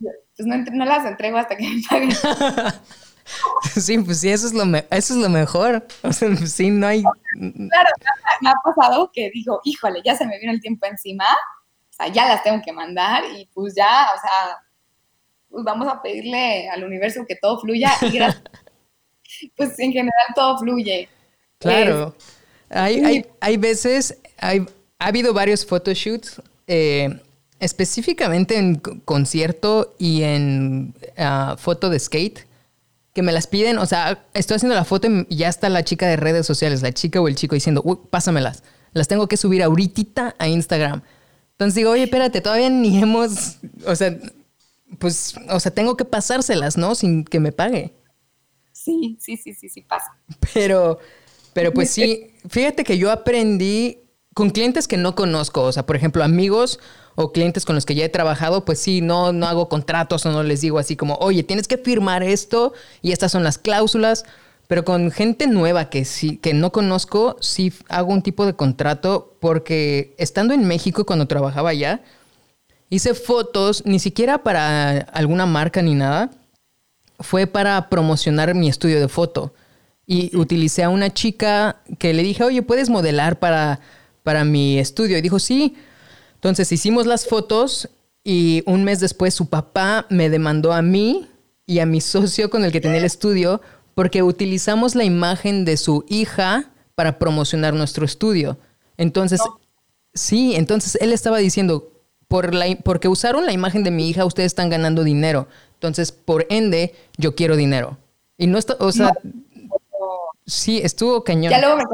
[0.00, 2.10] pues no, las entrego hasta que me paguen.
[3.76, 5.86] Sí, pues sí, eso es lo, eso es lo mejor.
[6.02, 7.02] O sea, pues sí, no hay...
[7.02, 7.90] Claro,
[8.40, 12.08] me ha pasado que digo, híjole, ya se me vino el tiempo encima, o sea,
[12.08, 14.58] ya las tengo que mandar y pues ya, o sea,
[15.50, 18.18] pues vamos a pedirle al universo que todo fluya y
[19.56, 21.08] pues en general todo fluye.
[21.58, 22.14] Claro.
[22.70, 24.64] hay, hay, veces, hay,
[24.98, 27.20] ha habido varios photoshoots, eh,
[27.60, 32.46] específicamente en concierto y en ah, foto de skate,
[33.14, 36.06] que me las piden, o sea, estoy haciendo la foto y ya está la chica
[36.06, 39.62] de redes sociales, la chica o el chico diciendo, uy, pásamelas, las tengo que subir
[39.62, 41.02] ahorita a Instagram.
[41.52, 44.16] Entonces digo, oye, espérate, todavía ni hemos, o sea,
[44.98, 46.94] pues, o sea, tengo que pasárselas, ¿no?
[46.94, 47.92] Sin que me pague.
[48.88, 50.16] Sí, sí, sí, sí, sí pasa.
[50.54, 50.98] Pero,
[51.52, 53.98] pero pues sí, fíjate que yo aprendí
[54.32, 56.80] con clientes que no conozco, o sea, por ejemplo, amigos
[57.16, 60.32] o clientes con los que ya he trabajado, pues sí, no, no hago contratos o
[60.32, 62.72] no les digo así como, oye, tienes que firmar esto
[63.02, 64.24] y estas son las cláusulas.
[64.68, 69.36] Pero con gente nueva que sí, que no conozco, sí hago un tipo de contrato
[69.40, 72.02] porque estando en México cuando trabajaba allá,
[72.90, 76.30] Hice fotos, ni siquiera para alguna marca ni nada.
[77.18, 79.54] Fue para promocionar mi estudio de foto.
[80.06, 83.80] Y utilicé a una chica que le dije, oye, ¿puedes modelar para,
[84.22, 85.18] para mi estudio?
[85.18, 85.76] Y dijo, sí.
[86.34, 87.90] Entonces hicimos las fotos
[88.24, 91.28] y un mes después su papá me demandó a mí
[91.66, 93.60] y a mi socio con el que tenía el estudio
[93.94, 98.56] porque utilizamos la imagen de su hija para promocionar nuestro estudio.
[98.96, 99.40] Entonces,
[100.14, 101.90] sí, entonces él estaba diciendo,
[102.28, 105.48] por la, porque usaron la imagen de mi hija, ustedes están ganando dinero.
[105.78, 107.96] Entonces, por ende, yo quiero dinero.
[108.36, 109.12] Y no está, o sea,
[110.44, 111.52] sí, estuvo cañón.
[111.52, 111.84] Ya luego me,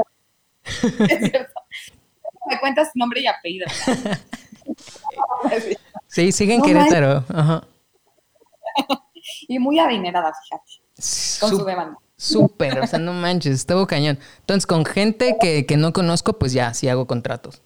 [2.51, 3.67] me cuentas nombre y apellido.
[6.07, 7.27] sí, sigue en Querétaro.
[9.49, 11.41] Y muy adinerada, fíjate.
[11.41, 11.99] Con su demanda.
[12.17, 14.19] Súper, o sea, no manches, estuvo cañón.
[14.39, 17.61] Entonces, con gente que, que no conozco, pues ya, sí hago contratos.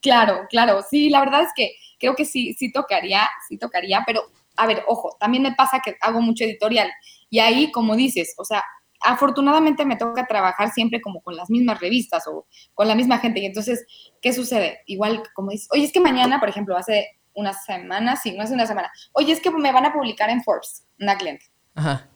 [0.00, 4.22] Claro, claro, sí, la verdad es que creo que sí, sí tocaría, sí tocaría, pero
[4.56, 6.90] a ver, ojo, también me pasa que hago mucho editorial
[7.30, 8.64] y ahí, como dices, o sea,
[9.00, 13.40] afortunadamente me toca trabajar siempre como con las mismas revistas o con la misma gente.
[13.40, 13.86] Y entonces,
[14.22, 14.80] ¿qué sucede?
[14.86, 18.54] Igual, como dices, oye, es que mañana, por ejemplo, hace una semana, sí, no hace
[18.54, 21.46] una semana, oye, es que me van a publicar en Forbes, una cliente.
[21.74, 22.08] Ajá.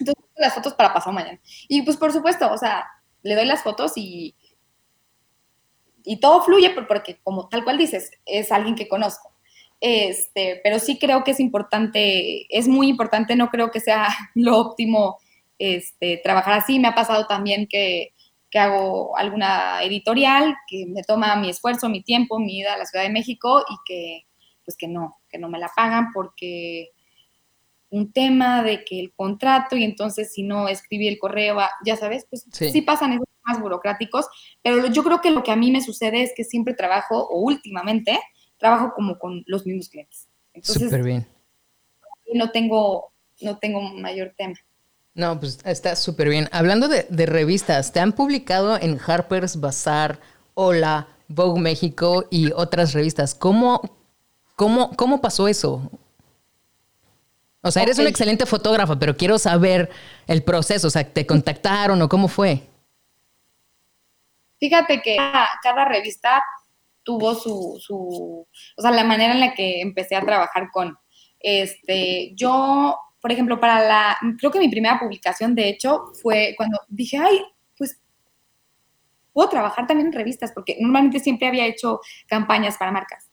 [0.00, 1.38] Entonces, las fotos para pasado mañana.
[1.68, 2.86] Y pues, por supuesto, o sea,
[3.22, 4.34] le doy las fotos y,
[6.02, 9.33] y todo fluye porque, como tal cual dices, es alguien que conozco.
[9.86, 14.58] Este, pero sí creo que es importante, es muy importante, no creo que sea lo
[14.58, 15.18] óptimo
[15.58, 16.78] este, trabajar así.
[16.78, 18.14] Me ha pasado también que,
[18.50, 22.86] que hago alguna editorial que me toma mi esfuerzo, mi tiempo, mi ida a la
[22.86, 24.22] Ciudad de México y que,
[24.64, 26.88] pues que no, que no me la pagan porque
[27.90, 32.26] un tema de que el contrato y entonces si no escribí el correo, ya sabes,
[32.30, 34.28] pues sí, pasan esos temas burocráticos,
[34.62, 37.40] pero yo creo que lo que a mí me sucede es que siempre trabajo, o
[37.40, 38.18] últimamente,
[38.64, 40.26] trabajo como con los mismos clientes.
[40.62, 41.26] Súper bien.
[42.32, 44.54] No tengo, no tengo mayor tema.
[45.12, 46.48] No, pues está súper bien.
[46.50, 50.18] Hablando de, de, revistas, ¿te han publicado en Harper's Bazaar,
[50.54, 53.34] Hola, Vogue México y otras revistas?
[53.34, 53.82] ¿Cómo,
[54.56, 55.90] cómo, cómo pasó eso?
[57.60, 59.90] O sea, eres un excelente fotógrafo, pero quiero saber
[60.26, 60.88] el proceso.
[60.88, 62.62] O sea, ¿te contactaron o cómo fue?
[64.58, 65.16] Fíjate que
[65.62, 66.42] cada, revista
[67.04, 70.96] tuvo su, su, o sea, la manera en la que empecé a trabajar con,
[71.40, 76.80] este, yo, por ejemplo, para la, creo que mi primera publicación, de hecho, fue cuando
[76.88, 77.40] dije, ay,
[77.76, 78.00] pues
[79.32, 83.30] puedo trabajar también en revistas, porque normalmente siempre había hecho campañas para marcas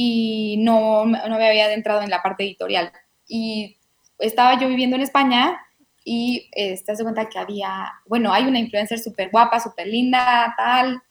[0.00, 2.92] y no, no me había adentrado en la parte editorial.
[3.26, 3.78] Y
[4.20, 5.60] estaba yo viviendo en España
[6.04, 10.54] y eh, te das cuenta que había, bueno, hay una influencer súper guapa, súper linda,
[10.56, 11.02] tal,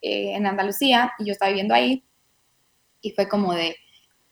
[0.00, 2.04] eh, en Andalucía, y yo estaba viviendo ahí,
[3.00, 3.76] y fue como de,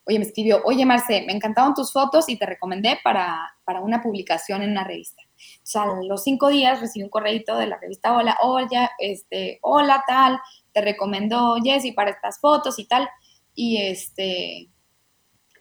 [0.05, 4.01] oye, me escribió, oye, Marce, me encantaron tus fotos y te recomendé para, para una
[4.01, 5.21] publicación en una revista.
[5.35, 9.59] O sea, a los cinco días recibí un correito de la revista Hola, hola, este,
[9.61, 10.39] hola, tal,
[10.71, 13.07] te recomendó Jessy para estas fotos y tal,
[13.53, 14.69] y este,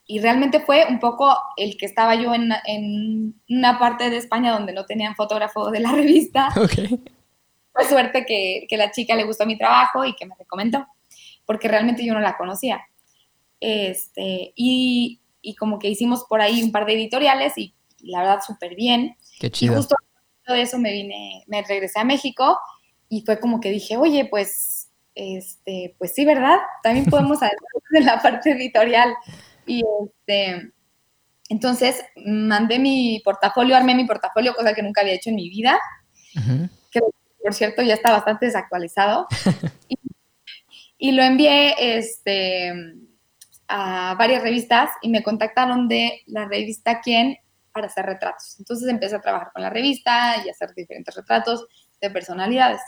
[0.06, 4.52] y realmente fue un poco el que estaba yo en, en, una parte de España
[4.52, 6.48] donde no tenían fotógrafo de la revista.
[6.56, 7.02] Okay.
[7.76, 10.86] Fue suerte que, que, la chica le gustó mi trabajo y que me recomendó,
[11.44, 12.80] porque realmente yo no la conocía.
[13.60, 18.40] Este, y, y como que hicimos por ahí un par de editoriales y, la verdad
[18.46, 19.16] súper bien.
[19.38, 19.74] Qué chido.
[19.74, 19.96] Y justo
[20.46, 22.58] de eso me vine, me regresé a México
[23.08, 26.58] y fue como que dije, oye, pues, este, pues sí, ¿verdad?
[26.82, 27.58] También podemos hacer
[27.92, 29.14] en la parte editorial.
[29.66, 30.72] Y este,
[31.48, 35.78] entonces mandé mi portafolio, armé mi portafolio, cosa que nunca había hecho en mi vida,
[36.34, 36.68] que
[37.46, 39.28] por cierto ya está bastante desactualizado.
[40.98, 42.72] y, lo envié este,
[43.68, 47.36] a varias revistas y me contactaron de la revista Quién
[47.70, 48.56] para hacer retratos.
[48.58, 51.68] Entonces empecé a trabajar con la revista y hacer diferentes retratos
[52.00, 52.80] de personalidades.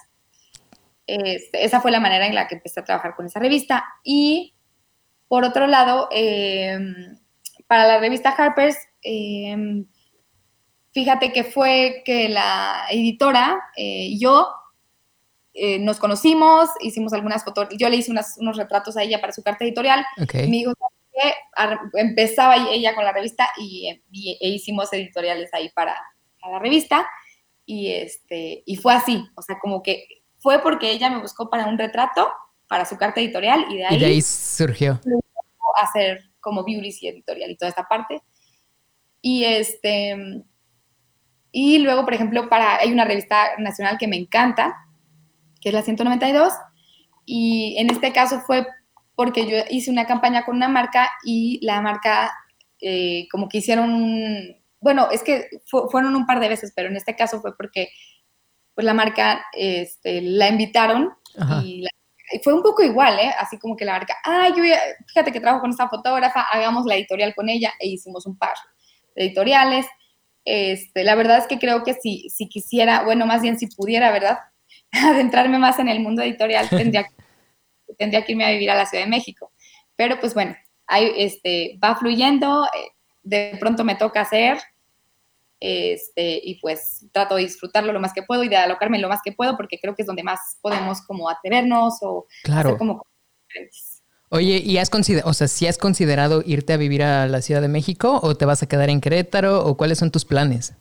[1.07, 3.85] Este, esa fue la manera en la que empecé a trabajar con esa revista.
[4.03, 4.57] Y
[5.29, 7.17] por otro lado, em,
[7.69, 9.87] para la revista Harper's, em,
[10.99, 14.49] fíjate que fue que la editora eh, y yo
[15.55, 19.45] eh, nos conocimos, hicimos algunas fotos, yo le hice unos retratos a ella para su
[19.45, 20.05] carta editorial.
[20.21, 20.51] Okay.
[20.51, 23.89] Me dijo que empezaba ella con la revista y,
[24.41, 25.95] e hicimos editoriales ahí para,
[26.51, 27.09] la revista.
[27.65, 30.05] Y, este, y fue así, o sea, como que
[30.39, 32.29] fue porque ella me buscó para un retrato
[32.67, 35.01] para su carta editorial y de ahí, y de ahí surgió.
[35.81, 38.21] Hacer como beauty y editorial y toda esta parte.
[39.23, 40.45] Y este
[41.53, 44.77] y luego, por ejemplo, para hay una revista nacional que me encanta,
[45.61, 46.53] que es la 192,
[47.25, 48.67] y en este caso fue
[49.15, 52.33] porque yo hice una campaña con una marca y la marca
[52.81, 57.17] eh, como que hicieron, bueno, es que fueron un par de veces, pero en este
[57.17, 57.89] caso fue porque
[58.75, 61.13] pues la marca este, la invitaron
[61.65, 61.91] y la
[62.43, 63.35] fue un poco igual, ¿eh?
[63.39, 64.63] Así como que la marca, ah, yo
[65.07, 68.55] fíjate que trabajo con esta fotógrafa, hagamos la editorial con ella e hicimos un par
[69.17, 69.87] de editoriales.
[70.51, 74.11] Este, la verdad es que creo que si, si quisiera, bueno, más bien si pudiera,
[74.11, 74.39] ¿verdad?
[74.93, 77.07] Adentrarme más en el mundo editorial, tendría,
[77.99, 79.53] tendría que irme a vivir a la Ciudad de México.
[79.95, 80.57] Pero pues bueno,
[80.87, 84.59] ahí, este, va fluyendo, eh, de pronto me toca hacer,
[85.61, 89.21] este, y pues trato de disfrutarlo lo más que puedo y de alocarme lo más
[89.23, 92.79] que puedo porque creo que es donde más podemos como atrevernos o claro.
[92.79, 93.05] como
[94.31, 97.63] Oye, ¿y has considerado, o sea, si has considerado irte a vivir a la Ciudad
[97.63, 100.75] de México o te vas a quedar en Querétaro o cuáles son tus planes?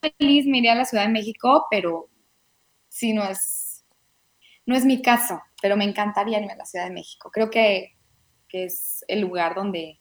[0.00, 2.08] Feliz me a la Ciudad de México, pero
[2.88, 3.84] sí no es,
[4.66, 7.30] no es mi caso, pero me encantaría irme a la Ciudad de México.
[7.32, 7.96] Creo que,
[8.48, 10.00] que es el lugar donde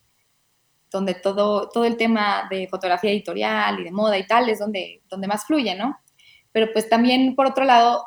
[0.93, 5.01] donde todo, todo el tema de fotografía editorial y de moda y tal es donde,
[5.09, 5.97] donde más fluye, ¿no?
[6.51, 8.05] Pero pues también, por otro lado,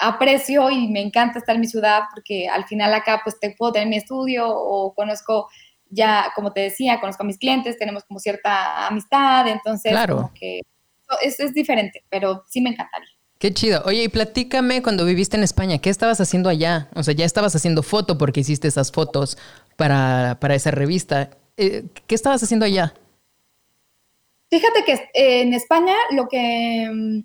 [0.00, 3.72] aprecio y me encanta estar en mi ciudad porque al final acá pues te puedo
[3.72, 5.48] tener mi estudio o conozco
[5.90, 10.60] ya, como te decía, conozco a mis clientes, tenemos como cierta amistad, entonces como que
[11.22, 13.08] es, es diferente, pero sí me encantaría.
[13.38, 13.82] Qué chido.
[13.86, 16.88] Oye, y platícame cuando viviste en España, ¿qué estabas haciendo allá?
[16.94, 19.38] O sea, ya estabas haciendo foto porque hiciste esas fotos
[19.76, 21.30] para, para esa revista.
[21.56, 22.94] Eh, ¿Qué estabas haciendo allá?
[24.50, 27.20] Fíjate que eh, en España lo que mm,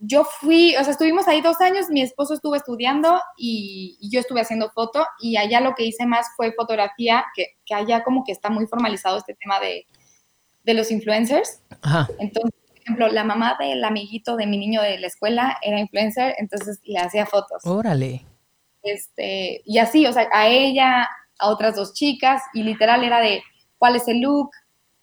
[0.00, 4.42] yo fui, o sea, estuvimos ahí dos años, mi esposo estuvo estudiando y, yo estuve
[4.42, 8.32] haciendo foto y allá lo que hice más fue fotografía, que, que allá como que
[8.32, 9.86] está muy formalizado este tema de,
[10.64, 11.62] de los influencers.
[11.80, 12.08] Ajá.
[12.18, 16.34] Entonces, por ejemplo, la mamá del amiguito de mi niño de la escuela era influencer,
[16.38, 17.64] entonces le hacía fotos.
[17.64, 18.26] Órale.
[18.82, 21.08] Este, y así, o sea, a ella,
[21.38, 23.42] a otras dos chicas, y literal era de
[23.78, 24.50] cuál es el look,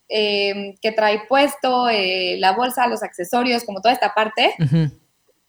[0.10, 4.56] eh, que trae puesto, eh, la bolsa, los accesorios, como toda esta parte.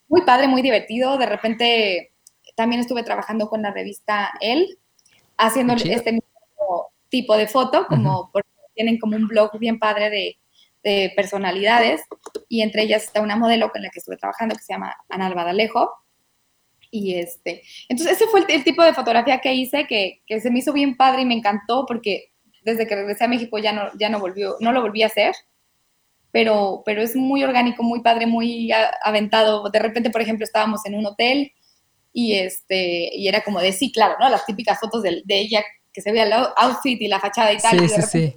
[0.09, 1.19] Muy padre, muy divertido.
[1.19, 2.13] De repente
[2.55, 4.79] también estuve trabajando con la revista El,
[5.37, 10.39] haciendo este mismo tipo de foto, como porque tienen como un blog bien padre de,
[11.17, 12.03] personalidades
[12.47, 15.29] y entre ellas está una modelo con la que estuve trabajando que se llama Ana
[15.29, 15.91] Albadalejo.
[16.91, 20.59] Y este, entonces ese fue el, tipo de fotografía que hice que, que, se me
[20.59, 22.34] hizo bien padre y me encantó porque
[22.65, 25.35] desde que regresé a México ya no, ya no volvió, no lo volví a hacer,
[26.33, 28.71] pero, pero es muy orgánico, muy padre, muy
[29.03, 29.71] aventado.
[29.71, 31.53] De repente, por ejemplo, estábamos en un hotel
[32.13, 34.29] y, este, y era como de, sí, claro, ¿no?
[34.29, 37.59] Las típicas fotos de, de ella que se veía el outfit y la fachada y
[37.59, 37.79] tal.
[37.79, 38.37] Sí, sí, sí.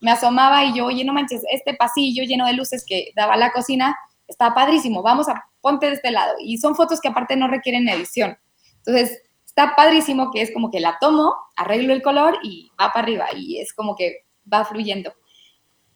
[0.00, 3.52] Me asomaba y yo, oye, no manches, este pasillo lleno de luces que daba la
[3.52, 6.34] cocina está padrísimo, vamos a ponte de este lado.
[6.40, 8.38] Y son fotos que aparte no requieren edición.
[8.78, 9.22] Entonces,
[9.58, 13.26] está padrísimo que es como que la tomo, arreglo el color y va para arriba
[13.34, 15.12] y es como que va fluyendo.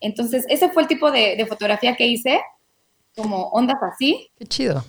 [0.00, 2.42] Entonces, ese fue el tipo de, fotografía que hice,
[3.14, 4.30] como ondas así.
[4.36, 4.84] Qué chido.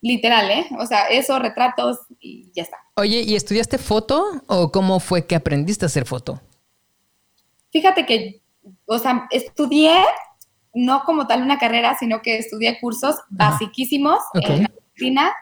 [0.00, 0.68] Literal, ¿eh?
[0.78, 2.76] O sea, eso, retratos y ya está.
[2.94, 6.40] Oye, ¿y estudiaste foto o cómo fue que aprendiste a hacer foto?
[7.72, 8.40] Fíjate que,
[8.86, 10.04] o sea, estudié
[10.72, 15.34] no como tal una carrera, sino que estudié cursos basiquísimos en Argentina.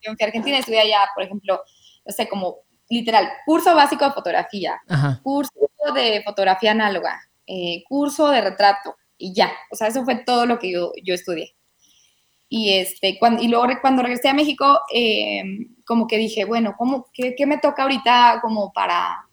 [0.00, 1.60] Yo en Argentina estudié allá, por ejemplo,
[2.04, 4.80] no sé, como literal, curso básico de fotografía,
[5.22, 5.52] curso
[5.94, 9.52] de fotografía análoga, eh, curso de retrato y ya.
[9.70, 11.54] O sea, eso fue todo lo que yo, yo estudié.
[12.48, 17.06] Y, este, cuando, y luego cuando regresé a México, em, como que dije, bueno, ¿cómo,
[17.12, 19.26] qué, qué, me toca ahorita como para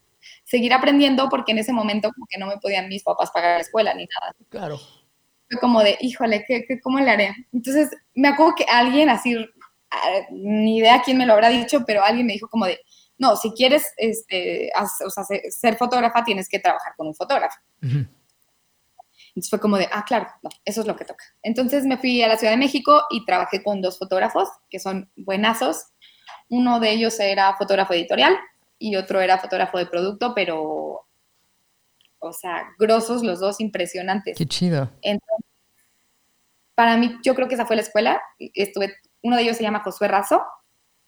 [0.43, 1.29] seguir aprendiendo?
[1.29, 4.05] Porque en ese momento como que no me podían mis papás pagar la escuela ni
[4.05, 4.33] nada.
[4.49, 4.79] Claro.
[5.49, 7.35] Fue como de, híjole, ¿qué, qué, cómo le haré?
[7.53, 9.35] Entonces, me acuerdo que alguien así
[10.31, 12.79] ni idea quién me lo habrá dicho, pero alguien me dijo como de,
[13.17, 14.71] no, si quieres este,
[15.49, 17.59] ser fotógrafa, tienes que trabajar con un fotógrafo.
[17.81, 21.23] Entonces fue como de, ah, claro, no, eso es lo que toca.
[21.43, 25.11] Entonces me fui a la Ciudad de México y trabajé con dos fotógrafos que son
[25.15, 25.85] buenazos.
[26.49, 28.35] Uno de ellos era fotógrafo editorial
[28.77, 31.07] y otro era fotógrafo de producto, pero,
[32.19, 34.37] o sea, grosos los dos, impresionantes.
[34.37, 34.89] Qué chido.
[35.01, 35.45] Entonces,
[36.73, 38.21] para mí, yo creo que esa fue la escuela.
[38.39, 40.41] Estuve uno de ellos se llama Josué Razo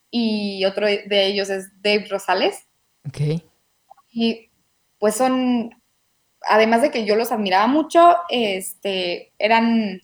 [0.10, 2.68] y otro de ellos es Dave Rosales.
[3.08, 3.42] Ok.
[4.12, 4.50] Y
[5.00, 5.82] pues son,
[6.48, 10.00] además de que yo los admiraba mucho, este, eran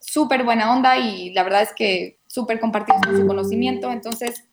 [0.00, 3.92] súper buena onda y la verdad es que súper compartidos con su conocimiento.
[3.92, 4.48] Entonces,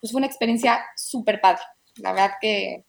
[0.00, 1.62] pues fue una experiencia súper padre.
[1.96, 2.84] La verdad que,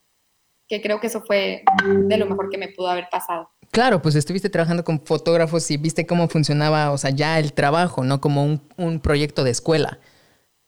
[0.68, 3.50] que creo que eso fue de lo mejor que me pudo haber pasado.
[3.72, 8.04] Claro, pues estuviste trabajando con fotógrafos y viste cómo funcionaba, o sea, ya el trabajo,
[8.04, 8.20] ¿no?
[8.22, 10.00] Como un, proyecto de escuela,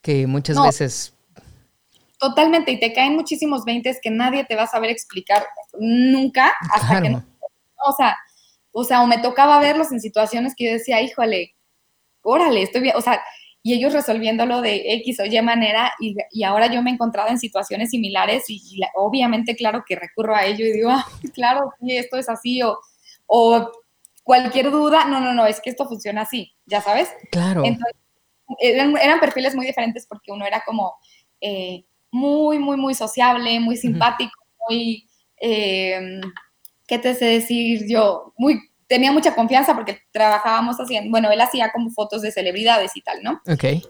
[0.02, 1.14] que muchas veces...
[2.20, 5.46] Totalmente, y te caen muchísimos veintes que nadie te va a saber explicar
[5.80, 7.10] nunca hasta que...
[7.10, 7.26] No,
[7.88, 8.18] o sea,
[8.72, 11.56] o sea, o me tocaba verlos en situaciones que yo decía, híjole,
[12.22, 13.22] órale, estoy bien, o sea,
[13.64, 17.30] y ellos resolviéndolo de X o Y manera, y, y ahora yo me he encontrado
[17.30, 21.98] en situaciones similares y, obviamente, claro que recurro a ello y digo, ah, claro, sí,
[21.98, 22.78] esto es así, o
[23.30, 23.72] o
[24.24, 27.10] cualquier duda, no, no, no, es que esto funciona así, ya sabes.
[27.32, 27.64] Claro.
[27.64, 27.96] Entonces,
[28.60, 30.96] eran, perfiles muy diferentes porque uno era como
[31.40, 34.34] eh, muy, muy, muy sociable, muy simpático,
[34.68, 35.08] muy,
[35.40, 36.20] eh,
[36.88, 38.34] ¿qué te sé decir yo?
[38.36, 43.02] Muy, tenía mucha confianza porque trabajábamos haciendo, bueno, él hacía como fotos de celebridades y
[43.02, 43.40] tal, ¿no?
[43.48, 43.84] Ok.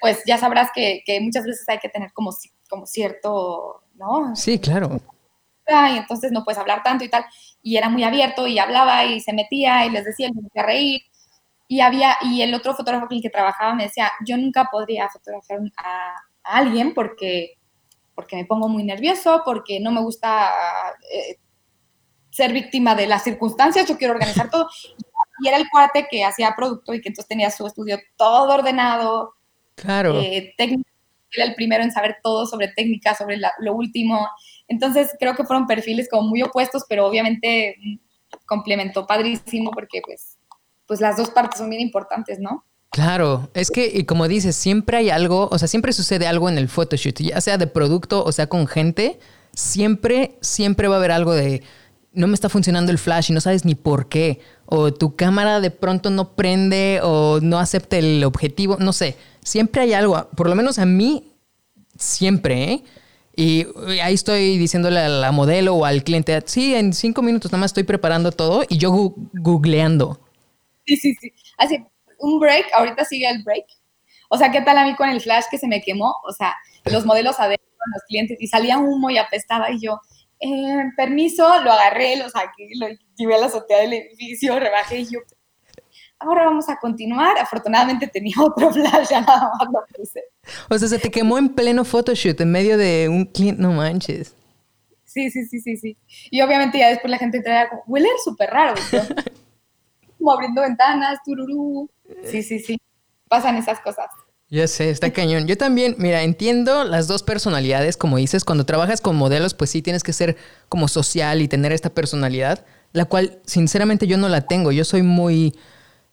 [0.00, 2.30] Pues ya sabrás que, que muchas veces hay que tener como,
[2.70, 4.36] como cierto, ¿no?
[4.36, 5.00] Sí, claro.
[5.66, 7.24] Y entonces no puedes hablar tanto y tal
[7.62, 11.02] y era muy abierto y hablaba y se metía y les decía, me hacía reír.
[11.68, 15.08] Y había, y el otro fotógrafo con el que trabajaba me decía, yo nunca podría
[15.08, 17.54] fotografiar a, alguien porque,
[18.14, 20.50] porque me pongo muy nervioso, porque no me gusta,
[21.10, 21.38] eh,
[22.30, 24.68] ser víctima de las circunstancias, yo quiero organizar todo.
[25.42, 29.34] Y era el cuate que hacía producto y que entonces tenía su estudio todo ordenado.
[29.74, 30.20] Claro.
[30.20, 34.28] Eh, era el primero en saber todo sobre técnica, sobre lo último.
[34.72, 37.96] Entonces creo que fueron perfiles como muy opuestos, pero obviamente mm,
[38.46, 40.38] complementó padrísimo porque pues,
[40.86, 42.64] pues las dos partes son bien importantes, ¿no?
[42.90, 46.56] Claro, es que, y como dices, siempre hay algo, o sea, siempre sucede algo en
[46.56, 49.18] el photoshoot, ya sea de producto o sea con gente,
[49.54, 51.62] siempre, siempre va a haber algo de
[52.14, 55.60] no me está funcionando el flash y no sabes ni por qué, o tu cámara
[55.60, 60.48] de pronto no prende o no acepta el objetivo, no sé, siempre hay algo, por
[60.48, 61.32] lo menos a mí,
[61.96, 62.84] siempre, ¿eh?
[63.34, 63.66] Y
[64.02, 67.70] ahí estoy diciéndole a la modelo o al cliente, sí, en cinco minutos nada más
[67.70, 70.20] estoy preparando todo y yo googleando.
[70.86, 71.32] Sí, sí, sí.
[71.56, 71.82] Así,
[72.18, 73.64] un break, ahorita sigue el break.
[74.28, 76.14] O sea, ¿qué tal a mí con el flash que se me quemó?
[76.26, 76.54] O sea,
[76.84, 80.00] los modelos adentro, los clientes, y salía humo y apestaba y yo,
[80.40, 85.04] eh, permiso, lo agarré, lo saqué, lo llevé a la azotea del edificio, rebajé y
[85.04, 85.20] yo,
[86.22, 87.38] ahora vamos a continuar.
[87.38, 90.22] Afortunadamente tenía otro flash, ya nada más lo puse.
[90.68, 94.34] O sea, se te quemó en pleno photoshoot, en medio de un cliente, no manches.
[95.04, 95.98] Sí, sí, sí, sí, sí.
[96.30, 98.74] Y obviamente ya después la gente entraba como, huele súper raro.
[100.18, 101.90] como abriendo ventanas, tururú.
[102.24, 102.80] Sí, sí, sí.
[103.28, 104.06] Pasan esas cosas.
[104.52, 105.46] Ya sé, está cañón.
[105.46, 109.80] Yo también, mira, entiendo las dos personalidades, como dices, cuando trabajas con modelos, pues sí
[109.80, 110.36] tienes que ser
[110.68, 114.70] como social y tener esta personalidad, la cual sinceramente yo no la tengo.
[114.70, 115.54] Yo soy muy,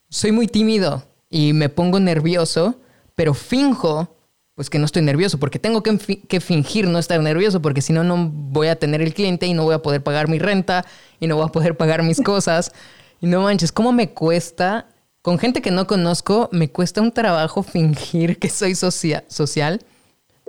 [0.10, 2.76] soy muy tímido y me pongo nervioso,
[3.16, 4.16] pero finjo
[4.60, 5.97] pues que no estoy nervioso, porque tengo que,
[6.28, 9.53] que, fingir no estar nervioso, porque si no, no voy a tener el cliente y
[9.53, 10.86] no voy a poder pagar mi renta
[11.22, 12.74] y no voy a poder pagar mis cosas.
[13.22, 14.88] Y no manches, ¿cómo me cuesta?
[15.22, 19.80] Con gente que no conozco, me cuesta un trabajo fingir que soy social,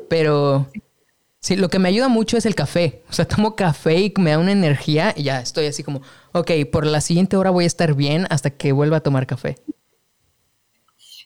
[0.08, 0.66] pero
[1.40, 3.02] sí, lo que me ayuda mucho es el café.
[3.08, 6.50] O sea, tomo café y me da una energía y ya estoy así como, ok,
[6.70, 9.56] por la siguiente hora voy a estar bien hasta que vuelva a tomar café.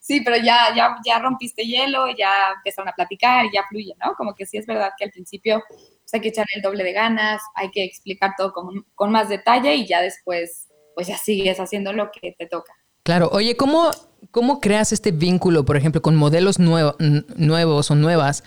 [0.00, 4.14] Sí, pero ya, ya, ya rompiste hielo, ya empezaron a platicar y ya fluye, ¿no?
[4.16, 6.92] Como que sí es verdad que al principio pues, hay que echar el doble de
[6.92, 11.58] ganas, hay que explicar todo con, con más detalle y ya después, pues ya sigues
[11.58, 12.74] haciendo lo que te toca.
[13.02, 13.90] Claro, oye, ¿cómo,
[14.30, 18.44] cómo creas este vínculo, por ejemplo, con modelos nuevos o nuevas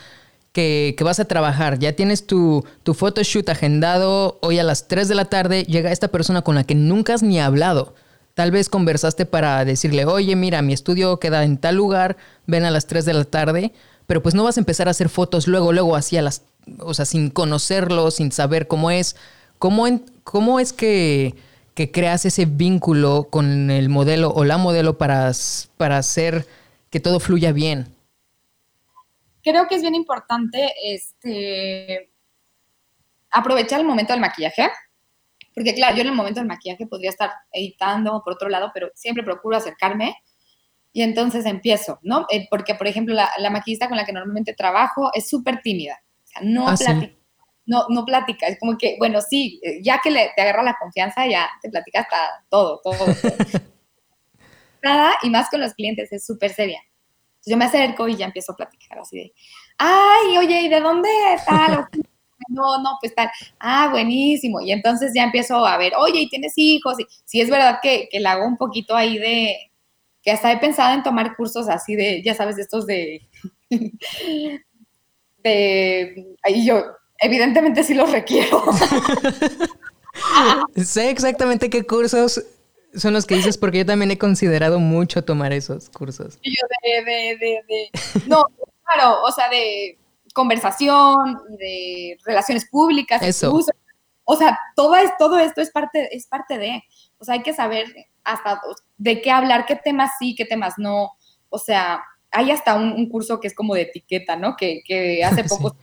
[0.57, 1.79] que, vas a trabajar?
[1.79, 6.07] Ya tienes tu, tu photoshoot agendado hoy a las 3 de la tarde, llega esta
[6.07, 7.93] persona con la que nunca has ni hablado
[8.37, 12.69] Tal vez conversaste para decirle, oye, mira, mi estudio queda en tal lugar, ven a
[12.69, 13.73] las 3 de la tarde,
[14.05, 16.43] pero pues no vas a empezar a hacer fotos luego, luego, así a las,
[16.81, 19.15] o sea, sin conocerlo, sin saber cómo es.
[19.57, 19.87] ¿Cómo,
[20.23, 21.33] cómo es que,
[21.73, 25.31] que, creas ese vínculo con el modelo o la modelo para,
[25.77, 26.45] para hacer
[26.91, 27.87] que todo fluya bien?
[29.49, 32.11] Creo que es bien importante este,
[33.29, 34.69] aprovechar el momento del maquillaje
[35.57, 38.91] porque claro, yo en el momento del maquillaje podría estar editando por otro lado, pero
[38.93, 40.15] siempre procuro acercarme
[40.93, 42.27] y entonces empiezo, ¿no?
[42.29, 45.99] Eh, porque, por ejemplo, la, la, maquillista con la que normalmente trabajo es súper tímida,
[46.23, 47.15] o sea, no ah, platica.
[47.65, 50.77] No, no platica, es como que, bueno, sí, eh, ya que le, te agarra la
[50.79, 53.07] confianza, ya te platica hasta todo, todo.
[54.83, 56.83] Nada, y más con los clientes, es súper seria.
[57.49, 59.33] Yo me acerco y ya empiezo a platicar así de,
[59.77, 61.89] ay, oye, ¿y de dónde está?
[62.49, 63.29] no, no, pues tal,
[63.59, 64.61] ah, buenísimo.
[64.61, 66.99] Y entonces ya empiezo a ver, oye, ¿y tienes hijos?
[66.99, 69.71] Y si es verdad que, que la hago un poquito ahí de,
[70.21, 73.21] que hasta he pensado en tomar cursos así de, ya sabes, estos de,
[75.43, 76.83] de, ahí yo,
[77.19, 78.63] evidentemente sí los requiero.
[80.75, 82.43] sé exactamente qué cursos
[82.97, 86.37] son los que dices porque yo también he considerado mucho tomar esos cursos.
[86.41, 87.91] Y yo de, de, de, de,
[88.27, 88.43] no,
[88.83, 89.97] claro, o sea, de
[90.33, 93.59] conversación, de relaciones públicas, Eso.
[94.29, 96.83] O sea, todo, es, todo esto es parte, es parte de,
[97.17, 97.87] o sea, hay que saber
[98.25, 98.59] hasta
[98.97, 101.11] de qué hablar, qué temas sí, qué temas no.
[101.47, 104.57] O sea, hay hasta un, curso que es como de etiqueta, ¿no?
[104.57, 105.77] Que, que hace poco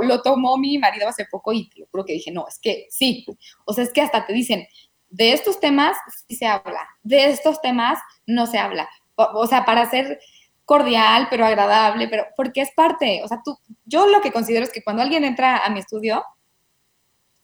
[0.00, 3.26] lo, tomó mi marido hace poco y lo juro que dije, no, es que sí.
[3.64, 4.66] O sea, es que hasta te dicen,
[5.12, 5.96] de estos temas
[6.26, 8.88] sí se habla, de estos temas no se habla.
[9.14, 10.18] O, o sea, para hacer
[10.64, 14.72] cordial, pero agradable, pero porque es parte, o sea, tú, yo lo que considero es
[14.72, 16.24] que cuando alguien entra a mi estudio,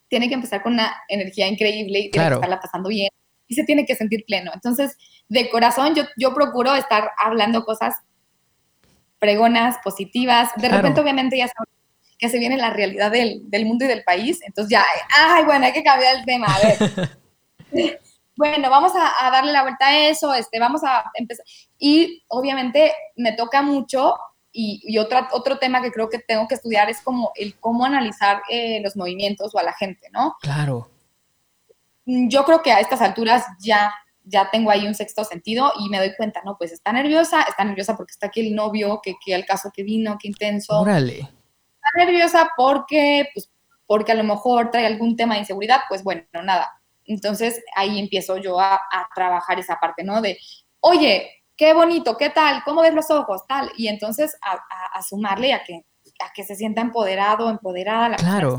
[0.08, 3.10] tiene que empezar con una energía increíble y tiene que estarla pasando bien
[3.46, 4.50] y se tiene que sentir pleno.
[4.54, 4.96] Entonces,
[5.28, 7.94] de corazón, yo, yo procuro estar hablando cosas
[9.18, 10.50] pregonas, positivas.
[10.56, 11.68] De repente, obviamente, ya sabes
[12.18, 14.40] que se viene la realidad del, del, mundo y del país.
[14.46, 14.84] Entonces, ya,
[15.16, 16.46] ay, bueno, hay que cambiar el tema.
[16.46, 17.10] A ver.
[18.36, 21.44] bueno, vamos a, darle la vuelta a eso, este, vamos a empezar.
[21.78, 24.16] Y obviamente me toca mucho
[24.52, 28.80] y, otro tema que creo que tengo que estudiar es como el cómo analizar eh,
[28.82, 30.36] los movimientos o a la gente, ¿no?
[30.40, 30.90] Claro.
[32.06, 33.92] yo creo que a estas alturas ya
[34.28, 37.64] ya tengo ahí un sexto sentido y me doy cuenta, no, pues está nerviosa, está
[37.64, 40.78] nerviosa porque está aquí el novio, que, que el caso que vino, qué intenso.
[40.78, 41.20] Órale.
[41.20, 43.50] Está nerviosa porque, pues,
[43.86, 46.77] porque a lo mejor trae algún tema de inseguridad, pues bueno, nada.
[47.08, 50.22] Entonces ahí empiezo yo a, a trabajar esa parte, ¿no?
[50.22, 50.38] De,
[50.80, 53.70] oye, qué bonito, qué tal, cómo ves los ojos, tal.
[53.76, 54.58] Y entonces a,
[54.96, 55.84] a, sumarle a que,
[56.24, 58.56] a que se sienta empoderado, empoderada la claro.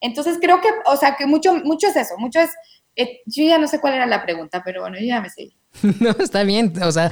[0.00, 2.50] Entonces creo que, o sea, que mucho, mucho es eso, mucho es,
[2.96, 5.50] eh, yo ya no sé cuál era la pregunta, pero bueno, yo ya me sé.
[6.00, 7.10] no, está bien, o sea...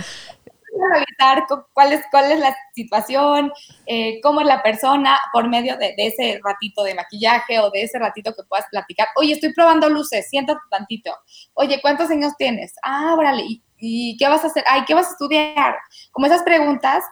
[0.92, 3.52] Revisar cuál es, cuál es la situación,
[3.86, 7.98] eh, cómo es la persona por medio de, ese ratito de maquillaje o de ese
[7.98, 9.08] ratito que puedas platicar.
[9.16, 11.12] Oye, estoy probando luces, siéntate tantito.
[11.54, 12.74] Oye, ¿cuántos años tienes?
[12.82, 14.64] Ah, órale, ¿y, ¿y qué vas a hacer?
[14.68, 15.76] Ay, ¿qué vas a estudiar?
[16.12, 17.04] Como esas preguntas.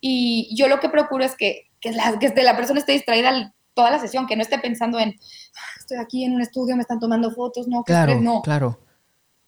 [0.00, 3.90] Y yo lo que procuro es que, que, la, que la persona esté distraída toda
[3.90, 6.98] la sesión, que no esté pensando en, ah, estoy aquí en un estudio, me están
[6.98, 8.40] tomando fotos, no, claro, no.
[8.42, 8.80] Claro,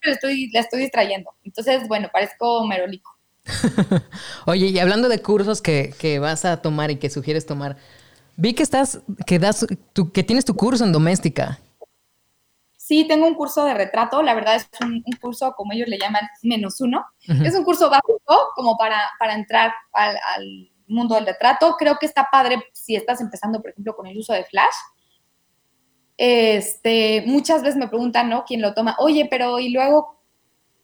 [0.00, 1.34] Pero estoy, la estoy distrayendo.
[1.44, 3.17] Entonces, bueno, parezco merolico.
[4.46, 7.76] Oye, y hablando de cursos que, que, vas a tomar y que sugieres tomar,
[8.36, 11.58] vi que estás, que das, tu, que tienes tu curso en doméstica.
[12.76, 15.98] Sí, tengo un curso de retrato, la verdad es un, un curso, como ellos le
[15.98, 17.04] llaman, menos uno.
[17.28, 17.46] Uh -huh.
[17.46, 21.76] Es un curso básico como para, para entrar al, al mundo del retrato.
[21.78, 24.74] Creo que está padre si estás empezando, por ejemplo, con el uso de flash.
[26.16, 28.44] Este, muchas veces me preguntan, ¿no?
[28.44, 28.96] ¿Quién lo toma?
[28.98, 30.17] Oye, pero ¿y luego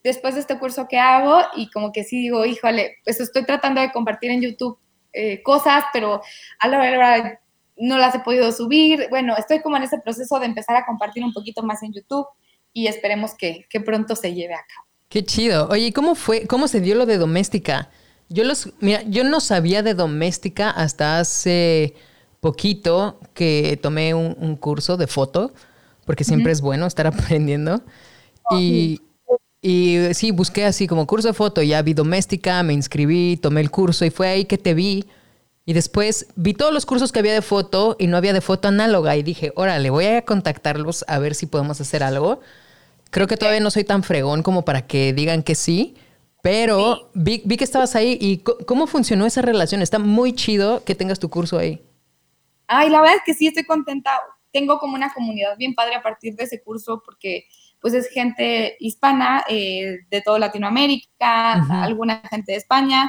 [0.04, 1.40] después de este curso qué hago?
[1.56, 4.78] Y como que sí digo, híjole, pues estoy tratando de compartir en YouTube
[5.12, 6.20] eh, cosas, pero
[6.60, 7.40] a la hora
[7.76, 9.08] no las he podido subir.
[9.10, 12.26] Bueno, estoy como en ese proceso de empezar a compartir un poquito más en YouTube
[12.72, 14.86] y esperemos que, que pronto se lleve a cabo.
[15.08, 15.68] Qué chido.
[15.68, 17.90] Oye, ¿cómo fue, cómo se dio lo de doméstica?
[18.28, 21.94] Yo los, mira, yo no sabía de doméstica hasta hace
[22.40, 25.52] poquito que tomé un, un curso de foto,
[26.04, 26.58] porque siempre uh -huh.
[26.58, 27.82] es bueno estar aprendiendo.
[28.50, 29.00] Oh, y,
[29.66, 33.70] y sí, busqué así como curso de foto, ya vi doméstica, me inscribí, tomé el
[33.70, 35.06] curso y fue ahí que te vi.
[35.64, 38.68] Y después vi todos los cursos que había de foto y no había de foto
[38.68, 42.42] análoga y dije, órale, voy a contactarlos a ver si podemos hacer algo.
[43.08, 45.96] Creo que todavía no soy tan fregón como para que digan que sí,
[46.42, 47.02] pero sí.
[47.14, 49.80] Vi, vi, que estabas ahí y ¿cómo funcionó esa relación?
[49.80, 51.80] Está muy chido que tengas tu curso ahí.
[52.66, 54.10] Ay, la verdad es que sí estoy contenta.
[54.52, 57.46] Tengo como una comunidad bien padre a partir de ese curso porque
[57.84, 61.84] pues es gente hispana eh, de toda Latinoamérica, uh -huh.
[61.84, 63.06] alguna gente de España.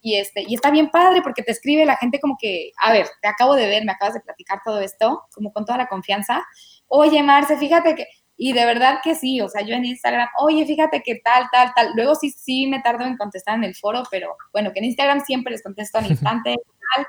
[0.00, 3.06] Y, este, y está bien padre porque te escribe la gente como que, a ver,
[3.20, 6.42] te acabo de ver, me acabas de platicar todo esto, como con toda la confianza.
[6.86, 10.64] Oye, Marce, fíjate que, y de verdad que sí, o sea, yo en Instagram, oye,
[10.64, 11.90] fíjate que tal, tal, tal.
[11.94, 15.20] Luego sí, sí me tardo en contestar en el foro, pero bueno, que en Instagram
[15.20, 16.56] siempre les contesto al instante.
[16.94, 17.06] tal.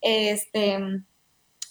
[0.00, 0.78] Este,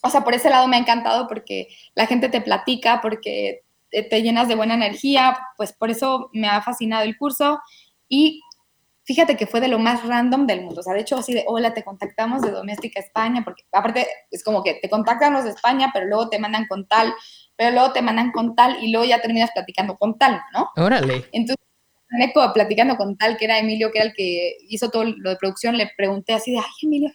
[0.03, 3.61] o sea, por ese lado me ha encantado porque la gente te platica, porque
[3.91, 7.59] te llenas de buena energía, pues por eso me ha fascinado el curso.
[8.07, 8.41] Y
[9.03, 10.81] fíjate que fue de lo más random del mundo.
[10.81, 14.43] O sea, de hecho, así de, hola, te contactamos de Doméstica España, porque aparte es
[14.43, 17.13] como que te contactan los de España, pero luego te mandan con tal,
[17.55, 20.69] pero luego te mandan con tal y luego ya terminas platicando con tal, ¿no?
[20.77, 21.25] Órale.
[21.31, 21.57] Entonces,
[22.53, 25.77] platicando con tal, que era Emilio, que era el que hizo todo lo de producción,
[25.77, 27.11] le pregunté así de, ay, Emilio,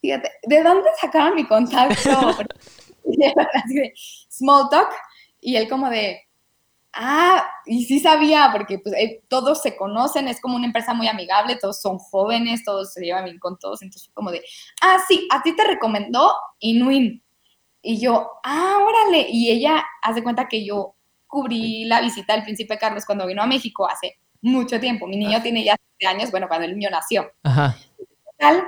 [0.00, 2.10] fíjate, ¿de dónde sacaron mi contacto?
[3.54, 3.92] así de,
[4.28, 4.90] small talk,
[5.40, 6.22] y él como de,
[6.92, 11.08] ah, y sí sabía, porque pues eh, todos se conocen, es como una empresa muy
[11.08, 14.42] amigable, todos son jóvenes, todos se llevan bien con todos, entonces como de,
[14.82, 17.22] ah, sí, a ti te recomendó Inuin.
[17.82, 20.94] Y yo, ah, órale, y ella hace cuenta que yo
[21.26, 25.38] cubrí la visita del príncipe Carlos cuando vino a México hace mucho tiempo, mi niño
[25.38, 25.42] ah.
[25.42, 27.30] tiene ya siete años, bueno, cuando el niño nació.
[27.42, 27.76] Ajá.
[28.36, 28.64] Tal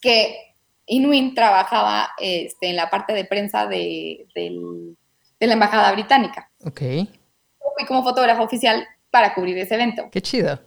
[0.00, 0.54] que
[0.86, 4.96] Inuin trabajaba este, en la parte de prensa de, del
[5.40, 6.50] de la Embajada Británica.
[6.64, 6.80] Ok.
[6.80, 10.08] Fui como fotógrafa oficial para cubrir ese evento.
[10.10, 10.60] Qué chido.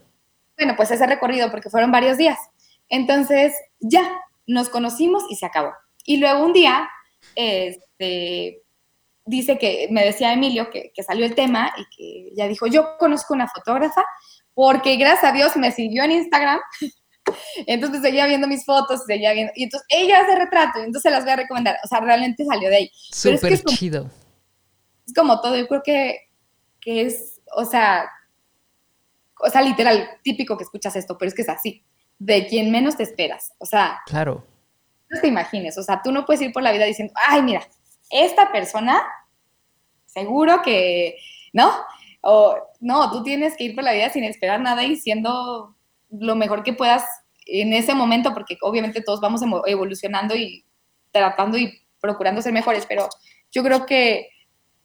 [0.57, 2.37] Bueno, pues ese recorrido, porque fueron varios días.
[2.89, 4.03] Entonces, ya,
[4.47, 5.73] nos conocimos y se acabó.
[6.05, 6.89] Y luego un día,
[7.35, 8.61] este,
[9.25, 12.97] dice que, me decía Emilio que, que salió el tema y que ya dijo, yo
[12.97, 14.03] conozco una fotógrafa
[14.53, 16.59] porque gracias a Dios me siguió en Instagram
[17.67, 21.11] entonces seguía viendo mis fotos, seguía viendo, y entonces ella hace retrato, y entonces se
[21.11, 21.77] las voy a recomendar.
[21.83, 22.91] O sea, realmente salió de ahí.
[23.11, 24.09] Súper es que es como, chido.
[25.11, 26.29] Es como todo, yo creo que,
[26.79, 28.09] que es, o sea,
[29.37, 31.83] o sea, literal, típico que escuchas esto, pero es que es así,
[32.17, 33.51] de quien menos te esperas.
[33.57, 34.47] O sea, claro.
[35.09, 37.67] No te imagines, o sea, tú no puedes ir por la vida diciendo, ay, mira,
[38.09, 39.03] esta persona,
[40.05, 41.17] seguro que,
[41.51, 41.73] ¿no?
[42.21, 45.75] O no, tú tienes que ir por la vida sin esperar nada y siendo
[46.09, 47.03] lo mejor que puedas
[47.47, 50.63] en ese momento, porque obviamente todos vamos evolucionando y
[51.11, 53.09] tratando y procurando ser mejores, pero
[53.51, 54.29] yo creo que,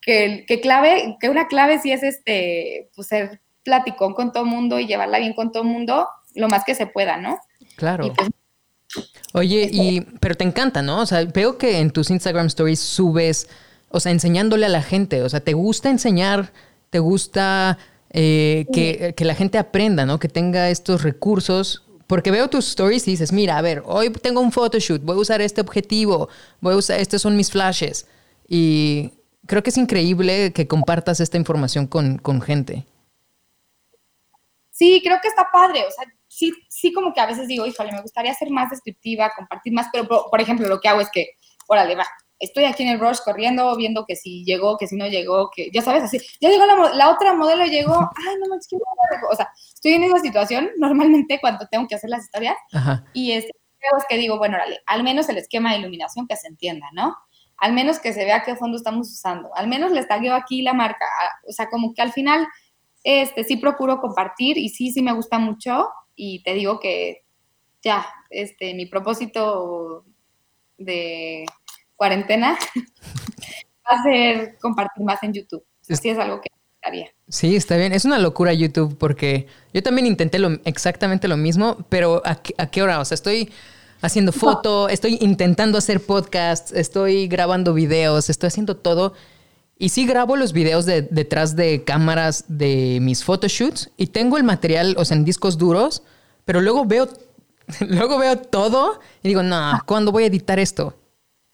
[0.07, 4.78] que, que, clave, que una clave sí es este, pues ser platicón con todo mundo
[4.78, 7.38] y llevarla bien con todo el mundo lo más que se pueda, ¿no?
[7.76, 8.12] Claro.
[8.14, 8.28] Pues,
[9.32, 11.00] Oye, y, pero te encanta, ¿no?
[11.00, 13.48] O sea, veo que en tus Instagram stories subes,
[13.90, 16.52] o sea, enseñándole a la gente, o sea, te gusta enseñar,
[16.90, 17.78] te gusta
[18.11, 20.18] eh, que, que, la gente aprenda, ¿no?
[20.18, 21.82] Que tenga estos recursos.
[22.07, 25.20] Porque veo tus stories y dices, mira, a ver, hoy tengo un photoshoot, voy a
[25.20, 26.28] usar este objetivo,
[26.61, 28.07] voy a usar, estos son mis flashes.
[28.48, 29.11] Y
[29.47, 32.86] creo que es increíble que compartas esta información con, con gente.
[34.70, 35.84] Sí, creo que está padre.
[35.86, 39.32] O sea, sí, sí como que a veces digo, híjole, me gustaría ser más descriptiva,
[39.34, 41.30] compartir más, pero por, ejemplo, lo que hago es que,
[41.66, 42.07] órale, va,
[42.38, 45.70] estoy aquí en el rush corriendo, viendo que si llegó, que si no llegó, que
[45.72, 48.78] ya sabes, así, ya llegó la, la otra modelo, llegó, ay, no manches,
[49.30, 52.57] o sea, estoy en esa situación normalmente cuando tengo que hacer las historias
[53.14, 56.49] y es, es que digo, bueno, órale, al menos el esquema de iluminación que se
[56.49, 57.16] entienda, ¿no?
[57.59, 60.74] Al menos que se vea qué fondo estamos usando, al menos les tagueo aquí la
[60.74, 61.07] marca,
[61.48, 62.46] o sea, como que al final,
[63.02, 67.22] este, sí procuro compartir y sí, sí me gusta mucho, y te digo que
[67.82, 70.04] ya, este, mi propósito
[70.78, 71.46] de
[71.94, 72.59] cuarentena
[73.86, 75.64] va a ser compartir más en YouTube.
[75.88, 76.48] Así es algo que
[76.82, 77.09] haría.
[77.28, 77.92] Sí, está bien.
[77.92, 82.82] Es una locura YouTube porque yo también intenté lo, exactamente lo mismo, pero ¿a, qué
[82.82, 83.00] hora?
[83.00, 83.52] O sea, estoy
[84.01, 89.14] haciendo foto, estoy intentando hacer podcasts, estoy grabando videos, estoy haciendo todo.
[89.78, 94.44] Y sí grabo los videos de, detrás de cámaras de mis photoshoots y tengo el
[94.44, 96.03] material, o sea, en discos duros,
[96.44, 97.09] pero luego veo,
[97.80, 100.94] luego veo todo y digo, no, ¿cuándo voy a editar esto?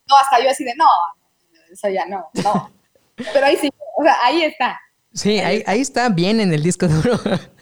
[0.09, 0.87] No, hasta yo así de, no,
[1.73, 2.71] eso ya no, no.
[3.17, 4.81] Pero ahí sí, o sea, ahí está.
[5.13, 7.19] Sí, ahí, ahí está bien en el disco duro.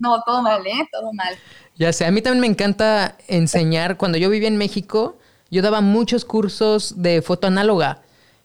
[0.00, 0.88] No, todo mal, ¿eh?
[0.92, 1.36] Todo mal.
[1.78, 3.96] Ya sé, a mí también me encanta enseñar.
[3.96, 5.16] Cuando yo vivía en México,
[5.50, 8.02] yo daba muchos cursos de foto análoga.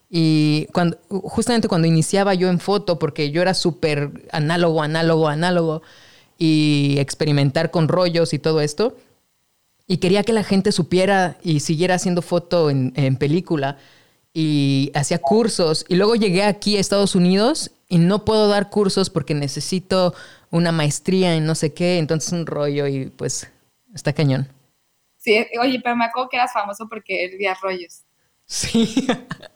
[0.09, 5.81] Y cuando, justamente cuando iniciaba yo en foto, porque yo era súper análogo, análogo, análogo,
[6.38, 8.95] y experimentar con rollos y todo esto,
[9.88, 13.77] y quería que la gente supiera y siguiera haciendo foto en, película,
[14.34, 19.11] y hacía cursos, y luego llegué aquí a Estados Unidos y no puedo dar cursos
[19.11, 20.15] porque necesito
[20.49, 23.51] una maestría en no sé qué, entonces un rollo y pues
[23.93, 24.47] está cañón.
[25.19, 28.01] Sí, oye, pero me acuerdo que eras famoso porque hervías rollos.
[28.47, 29.05] Sí.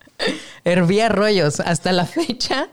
[0.63, 2.69] Hervía rollos hasta la fecha.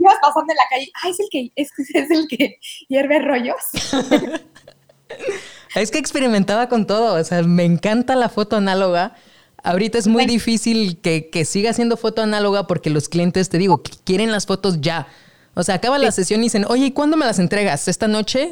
[0.00, 1.70] Ibas pasando en la calle, ay, es el que, es,
[2.10, 2.58] el que
[2.88, 3.62] hierve rollos.
[5.76, 9.14] es que experimentaba con todo, o sea, me encanta la foto análoga.
[9.62, 14.32] Ahorita es muy difícil que, siga siendo foto análoga porque los clientes, te digo, quieren
[14.32, 15.06] las fotos ya.
[15.54, 17.86] O sea, acaba la sesión y dicen, oye, ¿y cuándo me las entregas?
[17.86, 18.50] ¿Esta noche?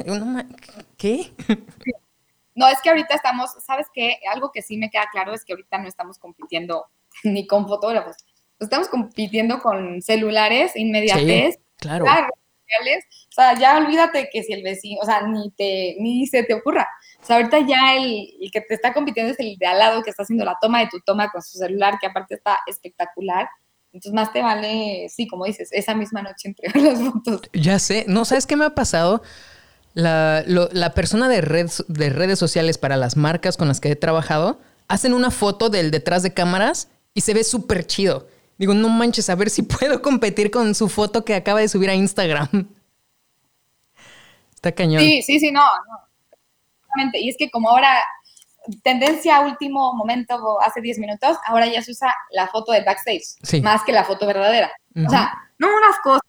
[0.96, 1.32] ¿Qué?
[2.52, 4.18] No, es que ahorita estamos, ¿sabes qué?
[4.30, 6.84] Algo que sí me queda claro es que ahorita no estamos compitiendo
[7.24, 8.16] ni con fotógrafos.
[8.58, 12.04] Estamos compitiendo con celulares, inmediates, claro.
[12.04, 16.54] O sea, ya olvídate que si el vecino, o sea, ni te, ni se te
[16.54, 16.86] ocurra.
[17.22, 20.10] O sea, ahorita ya el, que te está compitiendo es el de al lado que
[20.10, 23.48] está haciendo la toma de tu toma con su celular, que aparte está espectacular.
[23.92, 27.42] Entonces, más te vale, sí, como dices, esa misma noche entregar las fotos.
[27.52, 29.22] Ya sé, no, ¿sabes qué me ha pasado?
[29.92, 33.96] La, la persona de, red, de redes sociales para las marcas con las que he
[33.96, 38.28] trabajado hacen una foto del detrás de cámaras y se ve súper chido.
[38.56, 41.90] Digo, no manches, a ver si puedo competir con su foto que acaba de subir
[41.90, 42.68] a Instagram.
[44.54, 45.02] Está cañón.
[45.02, 46.09] Sí, sí, sí, no, no.
[47.14, 48.03] Y es que como ahora,
[48.82, 53.82] tendencia último momento, hace 10 minutos, ahora ya se usa la foto del backstage, más
[53.84, 54.70] que la foto verdadera.
[55.07, 56.22] O sea, no unas cosas,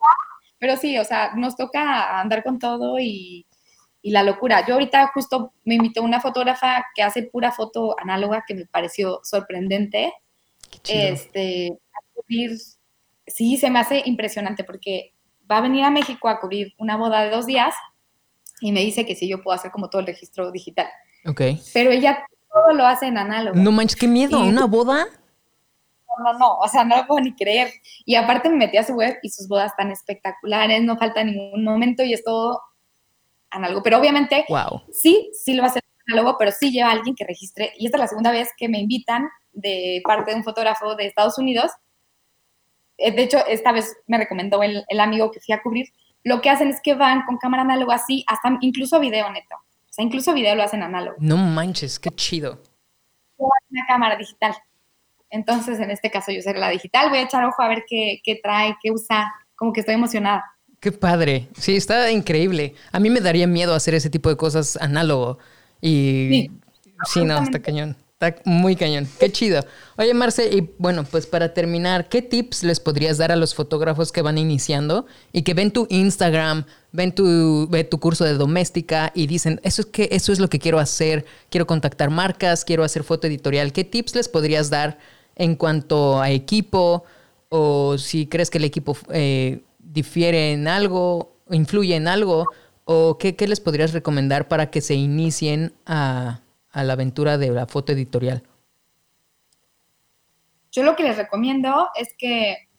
[0.59, 3.45] pero sí, o sea, nos toca andar con todo y,
[4.01, 4.65] y la locura.
[4.65, 9.19] Yo ahorita justo me invitó una fotógrafa que hace pura foto análoga que me pareció
[9.23, 10.13] sorprendente.
[10.87, 12.57] Este, a cubrir,
[13.27, 15.13] sí, se me hace impresionante porque
[15.49, 17.75] va a venir a México a cubrir una boda de dos días
[18.61, 20.87] y me dice que sí, yo puedo hacer como todo el registro digital.
[21.25, 21.41] Ok.
[21.73, 23.57] Pero ella todo lo hace en análogo.
[23.57, 25.07] No manches, qué miedo, ¿una boda?
[26.07, 27.71] No, no, no, o sea, no lo puedo ni creer.
[28.05, 31.63] Y aparte me metí a su web y sus bodas están espectaculares, no falta ningún
[31.63, 32.61] momento y es todo
[33.49, 33.83] análogo.
[33.83, 34.81] Pero obviamente, wow.
[34.91, 37.73] sí, sí lo va a hacer análogo, pero sí lleva a alguien que registre.
[37.77, 41.07] Y esta es la segunda vez que me invitan de parte de un fotógrafo de
[41.07, 41.71] Estados Unidos.
[42.97, 45.87] Eh, de hecho, esta vez me recomendó el, amigo que fui a cubrir.
[46.23, 49.55] Lo que hacen es que van con cámara análoga así, hasta incluso video neto.
[49.55, 51.17] O sea, incluso video lo hacen análogo.
[51.19, 52.61] No manches, qué chido.
[53.37, 54.55] Una cámara digital.
[55.29, 57.09] Entonces, en este caso, yo seré la digital.
[57.09, 59.33] Voy a echar ojo a ver qué, qué trae, qué usa.
[59.55, 60.43] Como que estoy emocionada.
[60.79, 61.47] Qué padre.
[61.57, 62.75] Sí, está increíble.
[62.91, 65.39] A mí me daría miedo hacer ese tipo de cosas análogo.
[65.79, 66.51] Y sí,
[67.05, 67.95] sí no, está cañón.
[68.21, 69.07] Está muy cañón.
[69.19, 69.65] Qué chido.
[69.97, 74.11] Oye, Marce, y bueno, pues para terminar, ¿qué tips les podrías dar a los fotógrafos
[74.11, 79.11] que van iniciando y que ven tu Instagram, ven tu, ven tu curso de doméstica
[79.15, 82.83] y dicen, eso es, que, eso es lo que quiero hacer, quiero contactar marcas, quiero
[82.83, 83.73] hacer foto editorial?
[83.73, 84.99] ¿Qué tips les podrías dar
[85.35, 87.05] en cuanto a equipo
[87.49, 92.45] o si crees que el equipo eh, difiere en algo, influye en algo?
[92.85, 96.41] ¿O qué, qué les podrías recomendar para que se inicien a
[96.71, 98.43] a la aventura de la foto editorial?
[100.71, 102.69] Yo lo que les recomiendo es que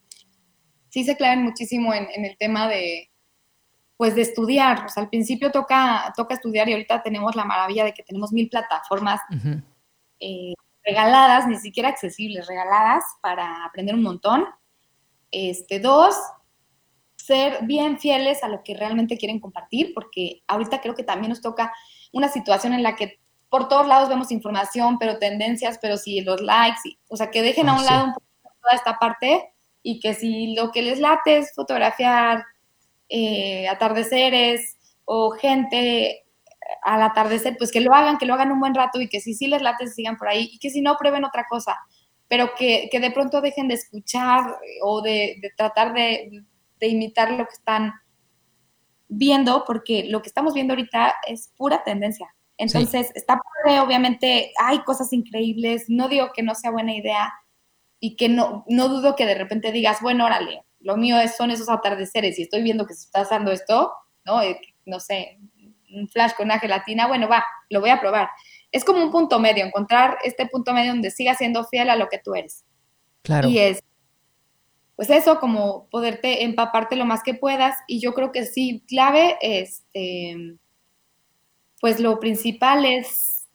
[0.88, 3.10] sí se claven muchísimo en, el tema de,
[3.96, 4.86] pues, de estudiar.
[4.86, 8.32] O sea, al principio toca, toca estudiar y ahorita tenemos la maravilla de que tenemos
[8.32, 9.20] mil plataformas
[10.20, 14.46] eh, regaladas, ni siquiera accesibles, regaladas para aprender un montón.
[15.30, 16.14] Este, dos,
[17.16, 21.40] ser bien fieles a lo que realmente quieren compartir, porque ahorita creo que también nos
[21.40, 21.72] toca
[22.12, 23.21] una situación en la que
[23.52, 26.80] por todos lados vemos información, pero tendencias, pero si los likes,
[27.10, 28.26] o sea, que dejen a ah, un lado un poco
[28.62, 32.44] toda esta parte y que si lo que les late es fotografiar
[33.10, 36.24] eh, atardeceres o gente
[36.82, 39.34] al atardecer, pues que lo hagan, que lo hagan un buen rato y que si
[39.34, 41.76] sí les late, sigan por ahí y que si no, prueben otra cosa,
[42.28, 46.42] pero que, de pronto dejen de escuchar o de, tratar de,
[46.80, 47.92] de imitar lo que están
[49.08, 52.34] viendo, porque lo que estamos viendo ahorita es pura tendencia.
[52.58, 57.32] Entonces, está padre, obviamente hay cosas increíbles, no digo que no sea buena idea
[57.98, 61.50] y que no, no dudo que de repente digas, bueno, órale, lo mío es, son
[61.50, 63.92] esos atardeceres y estoy viendo que se está haciendo esto,
[64.24, 64.42] ¿no?
[64.42, 65.38] Eh, no sé,
[65.92, 68.28] un flash con una gelatina, bueno, va, lo voy a probar.
[68.70, 72.08] Es como un punto medio, encontrar este punto medio donde siga siendo fiel a lo
[72.08, 72.64] que tú eres.
[73.22, 73.48] Claro.
[73.48, 73.82] Y es,
[74.96, 77.76] pues eso, como poderte empaparte lo más que puedas.
[77.86, 80.56] Y yo creo que sí, clave, este,
[81.82, 83.48] pues lo principal es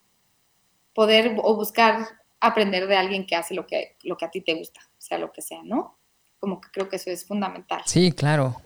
[0.94, 4.54] poder o buscar aprender de alguien que hace lo que, lo que a ti te
[4.54, 5.98] gusta, sea lo que sea, ¿no?
[6.38, 7.82] Como que creo que eso es fundamental.
[7.86, 8.62] Sí, claro.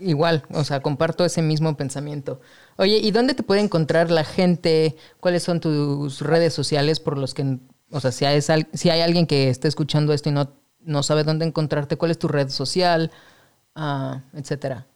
[0.00, 2.40] Igual, o sea, comparto ese mismo pensamiento.
[2.78, 4.96] Oye, ¿y dónde te puede encontrar la gente?
[5.20, 7.58] ¿Cuáles son tus redes sociales por los que,
[7.90, 11.22] o sea, si hay, si hay alguien que esté escuchando esto y no, no sabe
[11.22, 13.10] dónde encontrarte, cuál es tu red social,
[13.76, 14.86] uh, etcétera?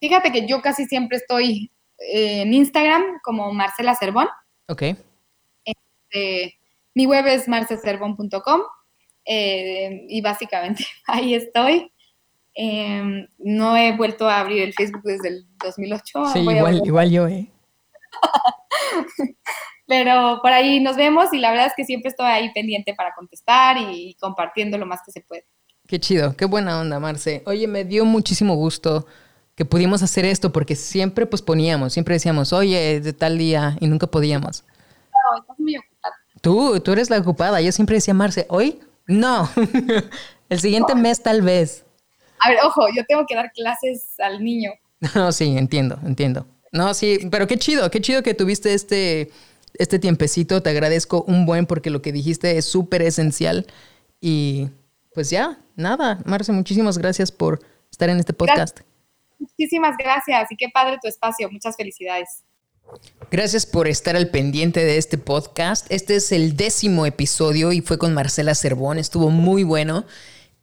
[0.00, 1.71] Fíjate que yo casi siempre estoy
[2.10, 4.28] en Instagram como Marcela Cervón.
[4.68, 4.82] Ok.
[5.64, 6.58] Este,
[6.94, 8.60] mi web es marcecervón.com
[9.24, 11.92] eh, y básicamente ahí estoy.
[12.54, 16.26] Em, no he vuelto a abrir el Facebook desde el 2008.
[16.32, 17.50] Sí, igual, igual yo, ¿eh?
[19.86, 23.14] Pero por ahí nos vemos y la verdad es que siempre estoy ahí pendiente para
[23.14, 25.46] contestar y compartiendo lo más que se puede.
[25.88, 27.42] Qué chido, qué buena onda, Marce.
[27.46, 29.06] Oye, me dio muchísimo gusto
[29.54, 34.06] que pudimos hacer esto porque siempre posponíamos, siempre decíamos, oye, de tal día y nunca
[34.06, 34.64] podíamos.
[35.10, 36.14] No, estás muy ocupada.
[36.40, 37.60] Tú, tú eres la ocupada.
[37.60, 38.80] Yo siempre decía, Marce, ¿hoy?
[39.06, 39.48] No.
[40.48, 41.84] El siguiente mes tal vez.
[42.40, 44.72] A ver, ojo, yo tengo que dar clases al niño.
[45.16, 46.46] No, sí, entiendo, entiendo.
[46.70, 49.32] No, sí, pero qué chido, qué chido que tuviste este,
[49.74, 50.62] este tiempecito.
[50.62, 53.66] Te agradezco un buen porque lo que dijiste es súper esencial.
[54.20, 54.68] Y
[55.12, 58.82] pues ya, nada, Marce, muchísimas gracias por estar en este podcast.
[59.42, 61.50] Muchísimas gracias y qué padre tu espacio.
[61.50, 62.44] Muchas felicidades.
[63.30, 65.86] Gracias por estar al pendiente de este podcast.
[65.90, 68.98] Este es el décimo episodio y fue con Marcela Cervón.
[68.98, 70.04] Estuvo muy bueno.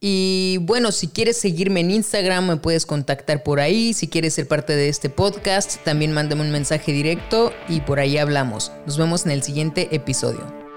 [0.02, 3.94] Y bueno, si quieres seguirme en Instagram, me puedes contactar por ahí.
[3.94, 8.18] Si quieres ser parte de este podcast, también mándame un mensaje directo y por ahí
[8.18, 8.72] hablamos.
[8.86, 10.69] Nos vemos en el siguiente episodio.